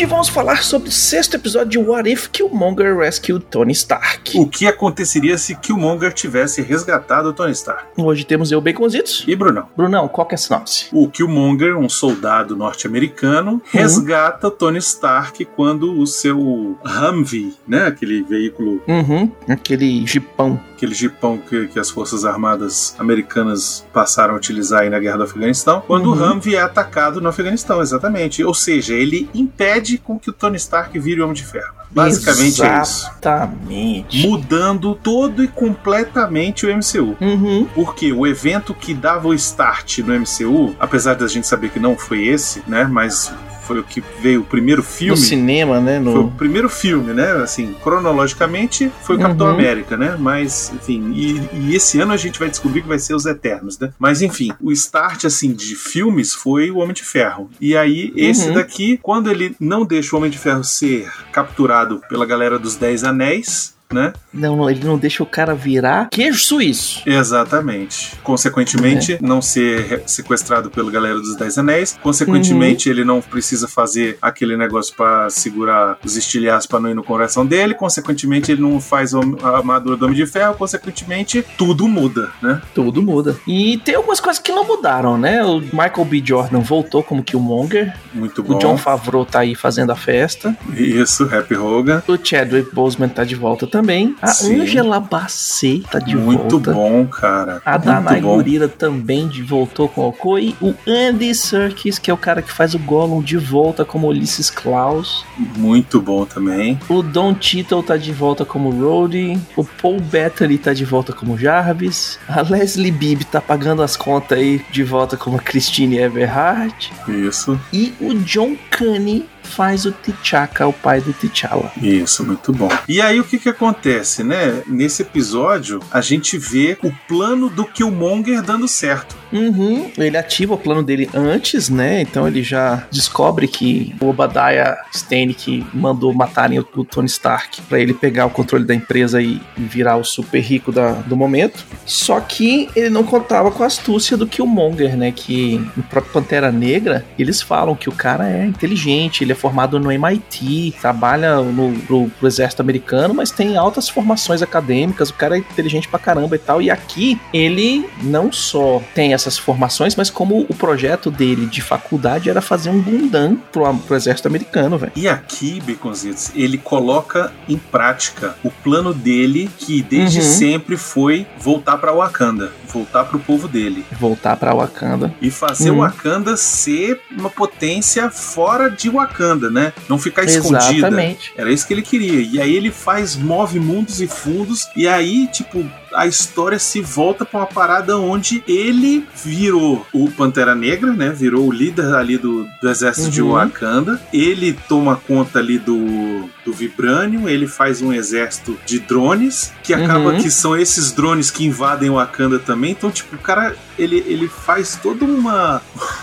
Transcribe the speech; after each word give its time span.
Hoje 0.00 0.06
vamos 0.08 0.30
falar 0.30 0.62
sobre 0.62 0.88
o 0.88 0.92
sexto 0.92 1.34
episódio 1.34 1.72
de 1.72 1.78
What 1.78 2.10
If 2.10 2.28
Killmonger 2.28 2.96
Rescued 2.96 3.44
Tony 3.50 3.72
Stark. 3.72 4.34
O 4.34 4.48
que 4.48 4.66
aconteceria 4.66 5.36
se 5.36 5.54
Killmonger 5.54 6.14
tivesse 6.14 6.62
resgatado 6.62 7.34
Tony 7.34 7.52
Stark? 7.52 7.84
Hoje 7.98 8.24
temos 8.24 8.50
eu, 8.50 8.62
Baconzitos. 8.62 9.24
E 9.28 9.36
Brunão? 9.36 9.68
Brunão, 9.76 10.08
qual 10.08 10.26
que 10.26 10.32
é 10.32 10.36
a 10.36 10.38
sinopse? 10.38 10.86
O 10.90 11.06
Killmonger, 11.06 11.76
um 11.76 11.86
soldado 11.86 12.56
norte-americano, 12.56 13.60
resgata 13.70 14.50
Tony 14.50 14.78
Stark 14.78 15.44
quando 15.44 15.92
o 15.92 16.06
seu 16.06 16.78
Humvee, 16.82 17.54
né, 17.68 17.84
aquele 17.88 18.22
veículo, 18.22 18.80
Uhum, 18.88 19.30
aquele 19.46 20.06
jipão. 20.06 20.58
Aquele 20.80 20.94
jipão 20.94 21.36
que, 21.36 21.68
que 21.68 21.78
as 21.78 21.90
forças 21.90 22.24
armadas 22.24 22.94
americanas 22.98 23.84
passaram 23.92 24.32
a 24.32 24.36
utilizar 24.38 24.80
aí 24.80 24.88
na 24.90 24.98
guerra 24.98 25.18
do 25.18 25.24
Afeganistão, 25.24 25.82
quando 25.86 26.10
Uhum. 26.10 26.18
o 26.18 26.32
Humvee 26.32 26.54
é 26.56 26.62
atacado 26.62 27.20
no 27.20 27.28
Afeganistão, 27.28 27.82
exatamente. 27.82 28.42
Ou 28.42 28.54
seja, 28.54 28.94
ele 28.94 29.28
impede 29.34 29.98
com 29.98 30.18
que 30.18 30.30
o 30.30 30.32
Tony 30.32 30.56
Stark 30.56 30.98
vire 30.98 31.20
o 31.20 31.24
Homem 31.24 31.34
de 31.34 31.44
Ferro. 31.44 31.74
Basicamente 31.90 32.62
é 32.62 32.80
isso. 32.80 33.06
Exatamente. 33.06 34.26
Mudando 34.26 34.94
todo 34.94 35.44
e 35.44 35.48
completamente 35.48 36.64
o 36.64 36.74
MCU. 36.74 37.16
Uhum. 37.20 37.66
Porque 37.74 38.12
o 38.12 38.26
evento 38.26 38.72
que 38.72 38.94
dava 38.94 39.28
o 39.28 39.34
start 39.34 39.98
no 39.98 40.14
MCU, 40.18 40.74
apesar 40.80 41.14
da 41.14 41.26
gente 41.26 41.46
saber 41.46 41.70
que 41.70 41.80
não 41.80 41.96
foi 41.96 42.26
esse, 42.26 42.62
né? 42.66 42.84
Mas 42.84 43.32
foi 43.66 43.78
o 43.78 43.84
que 43.84 44.02
veio 44.20 44.40
o 44.40 44.44
primeiro 44.44 44.82
No 44.82 44.86
filme. 44.88 45.16
cinema, 45.20 45.80
né? 45.80 46.00
Foi 46.02 46.12
o 46.12 46.22
No... 46.24 46.30
primeiro 46.32 46.68
filme, 46.68 47.12
né? 47.12 47.32
Assim, 47.42 47.74
cronologicamente 47.82 48.90
foi 49.02 49.16
o 49.16 49.18
Capitão 49.18 49.46
Uhum. 49.48 49.54
América, 49.54 49.96
né? 49.96 50.16
Mas, 50.18 50.72
enfim, 50.74 51.12
e, 51.14 51.40
e 51.70 51.74
esse 51.74 52.00
ano 52.00 52.12
a 52.12 52.16
gente 52.16 52.38
vai 52.38 52.48
descobrir 52.50 52.82
que 52.82 52.88
vai 52.88 52.98
ser 52.98 53.14
os 53.14 53.26
Eternos, 53.26 53.78
né? 53.78 53.92
Mas, 53.98 54.22
enfim, 54.22 54.52
o 54.60 54.72
start, 54.72 55.24
assim, 55.24 55.52
de 55.52 55.74
filmes 55.74 56.34
foi 56.34 56.70
o 56.70 56.78
Homem 56.78 56.94
de 56.94 57.02
Ferro. 57.04 57.50
E 57.60 57.76
aí, 57.76 58.12
esse 58.16 58.48
Uhum. 58.48 58.54
daqui, 58.54 58.98
quando 59.02 59.30
ele 59.30 59.54
não 59.60 59.84
deixa 59.84 60.14
o 60.14 60.18
Homem 60.18 60.30
de 60.30 60.38
Ferro 60.38 60.64
ser 60.64 61.10
capturado 61.32 62.00
pela 62.08 62.26
galera 62.26 62.58
dos 62.58 62.76
Dez 62.76 63.04
Anéis, 63.04 63.74
né? 63.92 64.12
Não, 64.32 64.56
não, 64.56 64.70
ele 64.70 64.84
não 64.84 64.96
deixa 64.98 65.22
o 65.22 65.26
cara 65.26 65.54
virar 65.54 66.08
queijo 66.10 66.38
suíço. 66.40 67.02
Exatamente. 67.06 68.16
Consequentemente, 68.22 69.18
não 69.20 69.40
ser 69.42 70.02
sequestrado 70.06 70.70
pelo 70.70 70.90
galera 70.90 71.14
dos 71.18 71.36
Dez 71.36 71.56
Anéis. 71.58 71.98
Consequentemente, 72.02 72.88
ele 72.88 73.04
não 73.04 73.20
precisa 73.20 73.66
fazer 73.66 74.18
aquele 74.20 74.56
negócio 74.56 74.94
pra 74.94 75.28
segurar 75.30 75.98
os 76.04 76.16
estilhaços 76.16 76.66
pra 76.66 76.78
não 76.80 76.90
ir 76.90 76.94
no 76.94 77.02
coração 77.02 77.44
dele. 77.44 77.74
Consequentemente, 77.74 78.52
ele 78.52 78.60
não 78.62 78.80
faz 78.80 79.12
o- 79.14 79.20
a 79.42 79.56
armadura 79.56 79.96
do 79.96 80.04
Homem 80.04 80.16
de 80.16 80.26
Ferro. 80.26 80.54
Consequentemente, 80.54 81.44
tudo 81.58 81.88
muda, 81.88 82.30
né? 82.42 82.60
Tudo 82.74 83.02
muda. 83.02 83.36
E 83.46 83.78
tem 83.78 83.94
algumas 83.94 84.20
coisas 84.20 84.40
que 84.40 84.52
não 84.52 84.64
mudaram, 84.66 85.18
né? 85.18 85.42
O 85.44 85.60
Michael 85.60 86.04
B. 86.04 86.22
Jordan 86.24 86.60
voltou 86.60 87.02
como 87.02 87.22
Killmonger. 87.24 87.94
Muito 88.14 88.42
bom. 88.42 88.54
O 88.56 88.58
John 88.58 88.76
Favreau 88.76 89.24
tá 89.24 89.40
aí 89.40 89.54
fazendo 89.54 89.90
a 89.90 89.96
festa. 89.96 90.56
Isso, 90.76 91.24
Happy 91.24 91.56
Hogan. 91.56 92.02
O 92.06 92.16
Chadwick 92.22 92.72
Boseman 92.74 93.08
tá 93.08 93.24
de 93.24 93.34
volta 93.34 93.66
também. 93.66 93.79
A 94.20 94.26
Sim. 94.28 94.60
Angela 94.60 95.00
Bassett 95.00 95.82
tá 95.90 95.98
de 95.98 96.16
Muito 96.16 96.50
volta. 96.58 96.72
bom, 96.72 97.06
cara. 97.06 97.62
A 97.64 97.76
Danai 97.76 98.14
Muito 98.20 98.26
bom. 98.26 98.34
Gurira 98.36 98.68
também 98.68 99.26
de 99.28 99.42
voltou 99.42 99.88
com 99.88 100.02
o 100.02 100.08
Okoi. 100.08 100.54
O 100.60 100.74
Andy 100.86 101.34
Serkis, 101.34 101.98
que 101.98 102.10
é 102.10 102.14
o 102.14 102.16
cara 102.16 102.42
que 102.42 102.50
faz 102.52 102.74
o 102.74 102.78
Gollum, 102.78 103.20
de 103.22 103.36
volta 103.36 103.84
como 103.84 104.06
Ulysses 104.08 104.50
Klaus. 104.50 105.24
Muito 105.56 106.00
bom 106.00 106.24
também. 106.24 106.78
O 106.88 107.02
Don 107.02 107.34
Cheadle 107.40 107.82
tá 107.82 107.96
de 107.96 108.12
volta 108.12 108.44
como 108.44 108.70
Rhodey. 108.70 109.38
O 109.56 109.64
Paul 109.64 110.00
Bettany 110.00 110.58
tá 110.58 110.72
de 110.72 110.84
volta 110.84 111.12
como 111.12 111.36
Jarvis. 111.38 112.18
A 112.28 112.42
Leslie 112.42 112.90
Bibb 112.90 113.24
tá 113.24 113.40
pagando 113.40 113.82
as 113.82 113.96
contas 113.96 114.38
aí 114.38 114.60
de 114.70 114.82
volta 114.84 115.16
como 115.16 115.38
Christine 115.38 115.98
Everhart. 115.98 116.90
Isso, 117.08 117.58
E 117.72 117.92
o 118.00 118.14
John 118.20 118.56
Caney 118.70 119.26
faz 119.42 119.84
o 119.84 119.92
T'Chaka, 119.92 120.66
o 120.66 120.72
pai 120.72 121.00
do 121.00 121.12
T'Challa. 121.12 121.72
isso, 121.80 122.24
muito 122.24 122.52
bom. 122.52 122.68
E 122.88 123.00
aí 123.00 123.20
o 123.20 123.24
que 123.24 123.38
que 123.38 123.48
acontece, 123.48 124.22
né? 124.22 124.62
Nesse 124.66 125.02
episódio, 125.02 125.80
a 125.90 126.00
gente 126.00 126.38
vê 126.38 126.78
o 126.82 126.92
plano 127.08 127.48
do 127.48 127.64
Killmonger 127.64 128.42
dando 128.42 128.68
certo. 128.68 129.19
Uhum, 129.32 129.90
ele 129.96 130.16
ativa 130.16 130.54
o 130.54 130.58
plano 130.58 130.82
dele 130.82 131.08
antes, 131.14 131.68
né? 131.68 132.00
Então 132.02 132.26
ele 132.26 132.42
já 132.42 132.84
descobre 132.90 133.46
que 133.46 133.94
o 134.00 134.08
Obadiah 134.08 134.76
Stane 134.92 135.34
que 135.34 135.64
mandou 135.72 136.12
matarem 136.12 136.58
o, 136.58 136.64
Tony 136.84 137.06
Stark 137.06 137.60
pra 137.62 137.78
ele 137.78 137.94
pegar 137.94 138.26
o 138.26 138.30
controle 138.30 138.64
da 138.64 138.74
empresa 138.74 139.22
e 139.22 139.40
virar 139.56 139.96
o 139.96 140.04
super 140.04 140.40
rico 140.40 140.72
da- 140.72 140.92
do 140.92 141.16
momento. 141.16 141.64
Só 141.86 142.18
que 142.20 142.68
ele 142.74 142.90
não 142.90 143.04
contava 143.04 143.50
com 143.50 143.62
a 143.62 143.66
astúcia 143.66 144.16
do 144.16 144.26
Killmonger, 144.26 144.96
né? 144.96 145.12
Que 145.12 145.58
no 145.76 145.82
próprio 145.84 146.12
Pantera 146.12 146.50
Negra 146.50 147.04
eles 147.18 147.40
falam 147.40 147.74
que 147.76 147.88
o 147.88 147.92
cara 147.92 148.28
é 148.28 148.44
inteligente, 148.46 149.22
ele 149.22 149.32
é 149.32 149.34
formado 149.36 149.78
no 149.78 149.92
MIT, 149.92 150.74
trabalha 150.80 151.36
no, 151.40 151.72
pro, 151.80 152.10
pro 152.18 152.26
exército 152.28 152.62
americano, 152.62 153.14
mas 153.14 153.30
tem 153.30 153.56
altas 153.56 153.88
formações 153.88 154.42
acadêmicas, 154.42 155.10
o 155.10 155.14
cara 155.14 155.36
é 155.36 155.38
inteligente 155.38 155.88
pra 155.88 155.98
caramba 155.98 156.34
e 156.34 156.38
tal. 156.38 156.60
E 156.60 156.70
aqui 156.70 157.18
ele 157.32 157.88
não 158.02 158.32
só 158.32 158.82
tem 158.94 159.12
essas 159.20 159.38
formações, 159.38 159.94
mas 159.96 160.10
como 160.10 160.46
o 160.48 160.54
projeto 160.54 161.10
dele 161.10 161.46
de 161.46 161.60
faculdade 161.60 162.28
era 162.30 162.40
fazer 162.40 162.70
um 162.70 162.80
Gundam 162.82 163.36
pro, 163.52 163.72
pro 163.78 163.96
exército 163.96 164.28
americano, 164.28 164.78
velho. 164.78 164.92
E 164.96 165.08
aqui, 165.08 165.60
Baconzitos, 165.66 166.30
ele 166.34 166.58
coloca 166.58 167.32
em 167.48 167.56
prática 167.56 168.34
o 168.42 168.50
plano 168.50 168.92
dele, 168.94 169.50
que 169.58 169.82
desde 169.82 170.20
Uhum. 170.20 170.24
sempre 170.24 170.76
foi 170.76 171.26
voltar 171.38 171.76
pra 171.78 171.92
Wakanda, 171.92 172.52
voltar 172.72 173.04
pro 173.04 173.18
povo 173.18 173.46
dele. 173.48 173.84
Voltar 173.98 174.36
pra 174.36 174.54
Wakanda. 174.54 175.14
E 175.20 175.30
fazer 175.30 175.70
Uhum. 175.70 175.78
o 175.78 175.80
Wakanda 175.80 176.36
ser 176.36 177.00
uma 177.16 177.30
potência 177.30 178.10
fora 178.10 178.68
de 178.70 178.88
Wakanda, 178.88 179.50
né? 179.50 179.72
Não 179.88 179.98
ficar 179.98 180.24
escondida. 180.24 180.72
Exatamente. 180.88 181.32
Era 181.36 181.50
isso 181.52 181.66
que 181.66 181.72
ele 181.74 181.82
queria. 181.82 182.20
E 182.20 182.40
aí 182.40 182.54
ele 182.54 182.70
faz, 182.70 183.16
move 183.16 183.58
mundos 183.60 184.00
e 184.00 184.06
fundos. 184.06 184.68
E 184.76 184.86
aí, 184.88 185.26
tipo, 185.32 185.64
a 185.94 186.06
história 186.06 186.58
se 186.58 186.80
volta 186.80 187.24
pra 187.24 187.40
uma 187.40 187.46
parada 187.46 187.96
onde 187.98 188.42
ele 188.46 189.06
virou 189.24 189.86
o 189.92 190.10
Pantera 190.10 190.54
Negra, 190.54 190.92
né? 190.92 191.10
Virou 191.10 191.46
o 191.48 191.52
líder 191.52 191.94
ali 191.94 192.16
do, 192.18 192.46
do 192.60 192.68
exército 192.70 193.10
de 193.10 193.22
Uhum. 193.22 193.32
Wakanda. 193.32 194.00
Ele 194.12 194.56
toma 194.68 194.96
conta 194.96 195.38
ali 195.38 195.58
do, 195.58 196.28
do 196.44 196.52
Vibranium. 196.52 197.28
Ele 197.28 197.46
faz 197.46 197.82
um 197.82 197.92
exército 197.92 198.56
de 198.64 198.78
drones. 198.78 199.52
Que 199.62 199.74
acaba 199.74 200.10
Uhum. 200.10 200.22
que 200.22 200.30
são 200.30 200.56
esses 200.56 200.92
drones 200.92 201.30
que 201.30 201.44
invadem 201.44 201.90
Wakanda 201.90 202.38
também. 202.38 202.70
Então, 202.72 202.90
tipo, 202.90 203.16
o 203.16 203.18
cara, 203.18 203.56
ele, 203.78 204.04
ele 204.06 204.28
faz 204.28 204.78
toda 204.82 205.04
uma... 205.04 205.60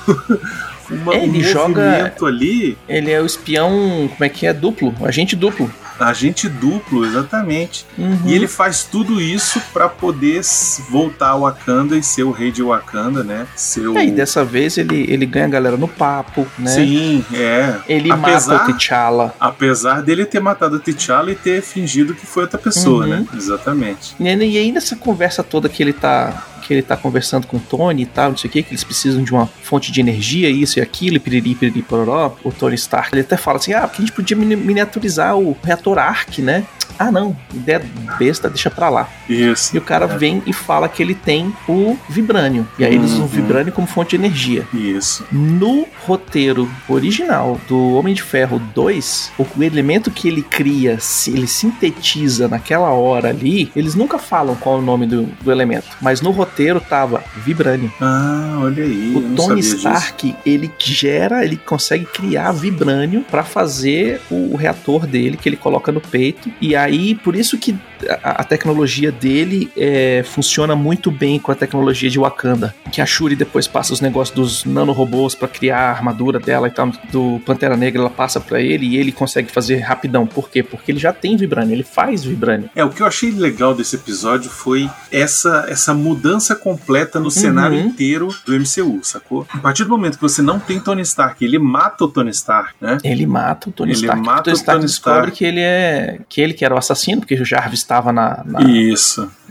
uma 0.89 1.13
É, 1.15 1.23
ele 1.23 1.39
um 1.39 1.43
joga- 1.43 1.81
movimento 1.91 2.25
ali 2.25 2.77
Ele 2.87 3.11
é 3.11 3.21
o 3.21 3.25
espião, 3.25 4.07
como 4.09 4.23
é 4.23 4.29
que 4.29 4.45
é? 4.47 4.53
Duplo, 4.53 4.93
agente 5.03 5.35
duplo. 5.35 5.69
Agente 5.99 6.47
duplo, 6.49 7.05
exatamente. 7.05 7.85
Uhum. 7.97 8.19
E 8.25 8.33
ele 8.33 8.47
faz 8.47 8.83
tudo 8.83 9.19
isso 9.21 9.61
pra 9.73 9.87
poder 9.89 10.41
voltar 10.89 11.29
a 11.29 11.37
Wakanda 11.37 11.97
e 11.97 12.03
ser 12.03 12.23
o 12.23 12.31
rei 12.31 12.51
de 12.51 12.61
Wakanda, 12.63 13.23
né? 13.23 13.47
Ser 13.55 13.87
o... 13.87 13.97
É, 13.97 14.05
e 14.05 14.11
dessa 14.11 14.43
vez 14.43 14.77
ele, 14.77 15.05
ele 15.09 15.25
ganha 15.25 15.45
a 15.45 15.49
galera 15.49 15.77
no 15.77 15.87
papo, 15.87 16.47
né? 16.57 16.71
Sim, 16.71 17.25
é. 17.33 17.75
Ele 17.87 18.11
apesar, 18.11 18.53
mata 18.59 18.71
o 18.71 18.73
T'Challa. 18.75 19.35
apesar 19.39 20.01
dele 20.01 20.25
ter 20.25 20.39
matado 20.39 20.75
o 20.75 20.79
T'Challa 20.79 21.31
e 21.31 21.35
ter 21.35 21.61
fingido 21.61 22.13
que 22.13 22.25
foi 22.25 22.43
outra 22.43 22.57
pessoa, 22.59 23.03
Uhum. 23.03 23.09
né? 23.09 23.25
Exatamente. 23.35 24.15
E 24.19 24.23
e 24.27 24.57
aí 24.57 24.71
nessa 24.71 24.95
conversa 24.95 25.43
toda 25.43 25.67
que 25.69 25.81
ele 25.81 25.93
tá 25.93 26.43
que 26.57 26.73
ele 26.73 26.81
tá 26.81 26.97
conversando 26.97 27.47
com 27.47 27.57
o 27.57 27.59
Tony 27.59 28.03
e 28.03 28.05
tal, 28.05 28.31
não 28.31 28.37
sei 28.37 28.49
o 28.49 28.51
que, 28.53 28.63
que 28.63 28.69
eles 28.71 28.83
precisam 28.83 29.23
de 29.23 29.31
uma 29.31 29.47
fonte 29.47 29.91
de 29.91 29.99
energia, 29.99 30.49
isso 30.49 30.79
e 30.79 30.81
aquilo, 30.81 31.15
e 31.15 31.19
piriri, 31.19 31.55
piriri, 31.55 31.81
pororó, 31.81 32.35
o 32.43 32.51
Tony 32.51 32.75
Stark, 32.75 33.13
ele 33.13 33.21
até 33.21 33.37
fala 33.37 33.57
assim, 33.57 33.73
ah, 33.73 33.81
porque 33.87 34.01
a 34.01 34.05
gente 34.05 34.15
podia 34.15 34.35
mini- 34.35 34.55
miniaturizar 34.55 35.37
o 35.37 35.55
reator 35.63 35.97
Ark, 35.97 36.41
né? 36.41 36.65
Ah, 36.99 37.11
não, 37.11 37.35
ideia 37.53 37.81
besta, 38.17 38.49
deixa 38.49 38.69
pra 38.69 38.89
lá. 38.89 39.07
Isso. 39.29 39.75
E 39.75 39.77
o 39.79 39.81
cara 39.81 40.05
vem 40.07 40.41
e 40.45 40.53
fala 40.53 40.87
que 40.89 41.01
ele 41.01 41.13
tem 41.15 41.53
o 41.67 41.97
Vibrânio. 42.09 42.67
E 42.79 42.85
aí 42.85 42.93
eles 42.95 43.11
usam 43.11 43.21
o 43.21 43.23
Uhum. 43.23 43.27
Vibrânio 43.27 43.71
como 43.73 43.85
fonte 43.87 44.11
de 44.11 44.15
energia. 44.15 44.65
Isso. 44.73 45.25
No 45.31 45.85
roteiro 46.05 46.69
original 46.87 47.59
do 47.67 47.93
Homem 47.95 48.13
de 48.13 48.23
Ferro 48.23 48.59
2, 48.73 49.31
o 49.37 49.63
elemento 49.63 50.09
que 50.09 50.27
ele 50.27 50.41
cria, 50.41 50.97
se 50.99 51.31
ele 51.31 51.47
sintetiza 51.47 52.47
naquela 52.47 52.89
hora 52.91 53.29
ali, 53.29 53.71
eles 53.75 53.95
nunca 53.95 54.17
falam 54.17 54.55
qual 54.55 54.77
é 54.77 54.79
o 54.79 54.81
nome 54.81 55.05
do, 55.05 55.23
do 55.41 55.51
elemento. 55.51 55.87
Mas 56.01 56.21
no 56.21 56.31
roteiro 56.31 56.79
tava 56.81 57.23
Vibranium. 57.35 57.91
Ah, 58.01 58.57
olha 58.61 58.83
aí. 58.83 59.13
O 59.15 59.21
Tony 59.35 59.35
sabia 59.35 59.55
disso. 59.61 59.75
Stark, 59.77 60.35
ele 60.45 60.71
gera, 60.79 61.43
ele 61.43 61.57
consegue 61.57 62.05
criar 62.05 62.51
Vibranium 62.51 63.21
pra 63.23 63.43
fazer 63.43 64.21
o, 64.31 64.53
o 64.53 64.55
reator 64.55 65.05
dele, 65.05 65.37
que 65.37 65.47
ele 65.49 65.57
coloca 65.57 65.91
no 65.91 66.01
peito. 66.01 66.49
E 66.61 66.75
aí, 66.75 66.86
por 67.15 67.35
isso 67.35 67.57
que 67.57 67.77
a, 68.23 68.41
a 68.41 68.43
tecnologia 68.43 69.11
dele 69.11 69.71
é, 69.75 70.23
funciona 70.25 70.75
muito 70.75 71.09
bem 71.11 71.39
com 71.39 71.51
a 71.51 71.55
tecnologia 71.55 72.09
de 72.09 72.19
Wakanda. 72.19 72.73
Que 72.91 73.01
a 73.01 73.05
Shuri 73.05 73.35
depois 73.35 73.67
passa 73.67 73.93
os 73.93 74.01
negócios 74.01 74.35
dos 74.35 74.65
nanorobôs 74.65 75.35
para 75.35 75.47
criar 75.47 75.79
a 75.79 75.91
armadura 75.91 76.39
dela 76.39 76.67
e 76.67 76.71
tal, 76.71 76.91
do 77.11 77.41
Pantera 77.45 77.75
Negra, 77.75 78.01
ela 78.01 78.09
passa 78.09 78.39
para 78.39 78.61
ele 78.61 78.85
e 78.85 78.97
ele 78.97 79.11
consegue 79.11 79.51
fazer 79.51 79.77
rapidão. 79.77 80.25
Por 80.25 80.49
quê? 80.49 80.63
Porque 80.63 80.91
ele 80.91 80.99
já 80.99 81.13
tem 81.13 81.37
Vibranium, 81.37 81.73
ele 81.73 81.83
faz 81.83 82.23
Vibranium. 82.23 82.69
É, 82.75 82.83
o 82.83 82.89
que 82.89 83.01
eu 83.01 83.07
achei 83.07 83.31
legal 83.31 83.73
desse 83.73 83.95
episódio 83.95 84.49
foi 84.49 84.89
essa, 85.11 85.65
essa 85.69 85.93
mudança 85.93 86.55
completa 86.55 87.19
no 87.19 87.25
uhum. 87.25 87.31
cenário 87.31 87.79
inteiro 87.79 88.33
do 88.45 88.53
MCU, 88.53 88.99
sacou? 89.03 89.45
A 89.49 89.57
partir 89.57 89.83
do 89.83 89.89
momento 89.89 90.15
que 90.15 90.21
você 90.21 90.41
não 90.41 90.59
tem 90.59 90.79
Tony 90.79 91.01
Stark, 91.01 91.43
ele 91.43 91.59
mata 91.59 92.05
o 92.05 92.07
Tony 92.07 92.31
Stark, 92.31 92.73
né? 92.79 92.97
Ele 93.03 93.25
mata 93.25 93.69
o 93.69 93.71
Tony 93.71 93.91
ele 93.91 93.99
Stark. 93.99 94.21
Mata 94.21 94.41
o 94.41 94.43
Tony 94.43 94.57
Stark 94.57 94.81
descobre 94.81 95.19
Stark. 95.19 95.37
que 95.37 95.45
ele 95.45 95.59
é 95.59 96.19
que 96.29 96.41
ele 96.41 96.53
que 96.53 96.65
era 96.65 96.75
o 96.77 96.79
assassino, 96.79 97.21
porque 97.21 97.35
o 97.35 97.45
Jarvis 97.45 97.79
estava 97.79 98.11
na, 98.11 98.43
na, 98.45 98.59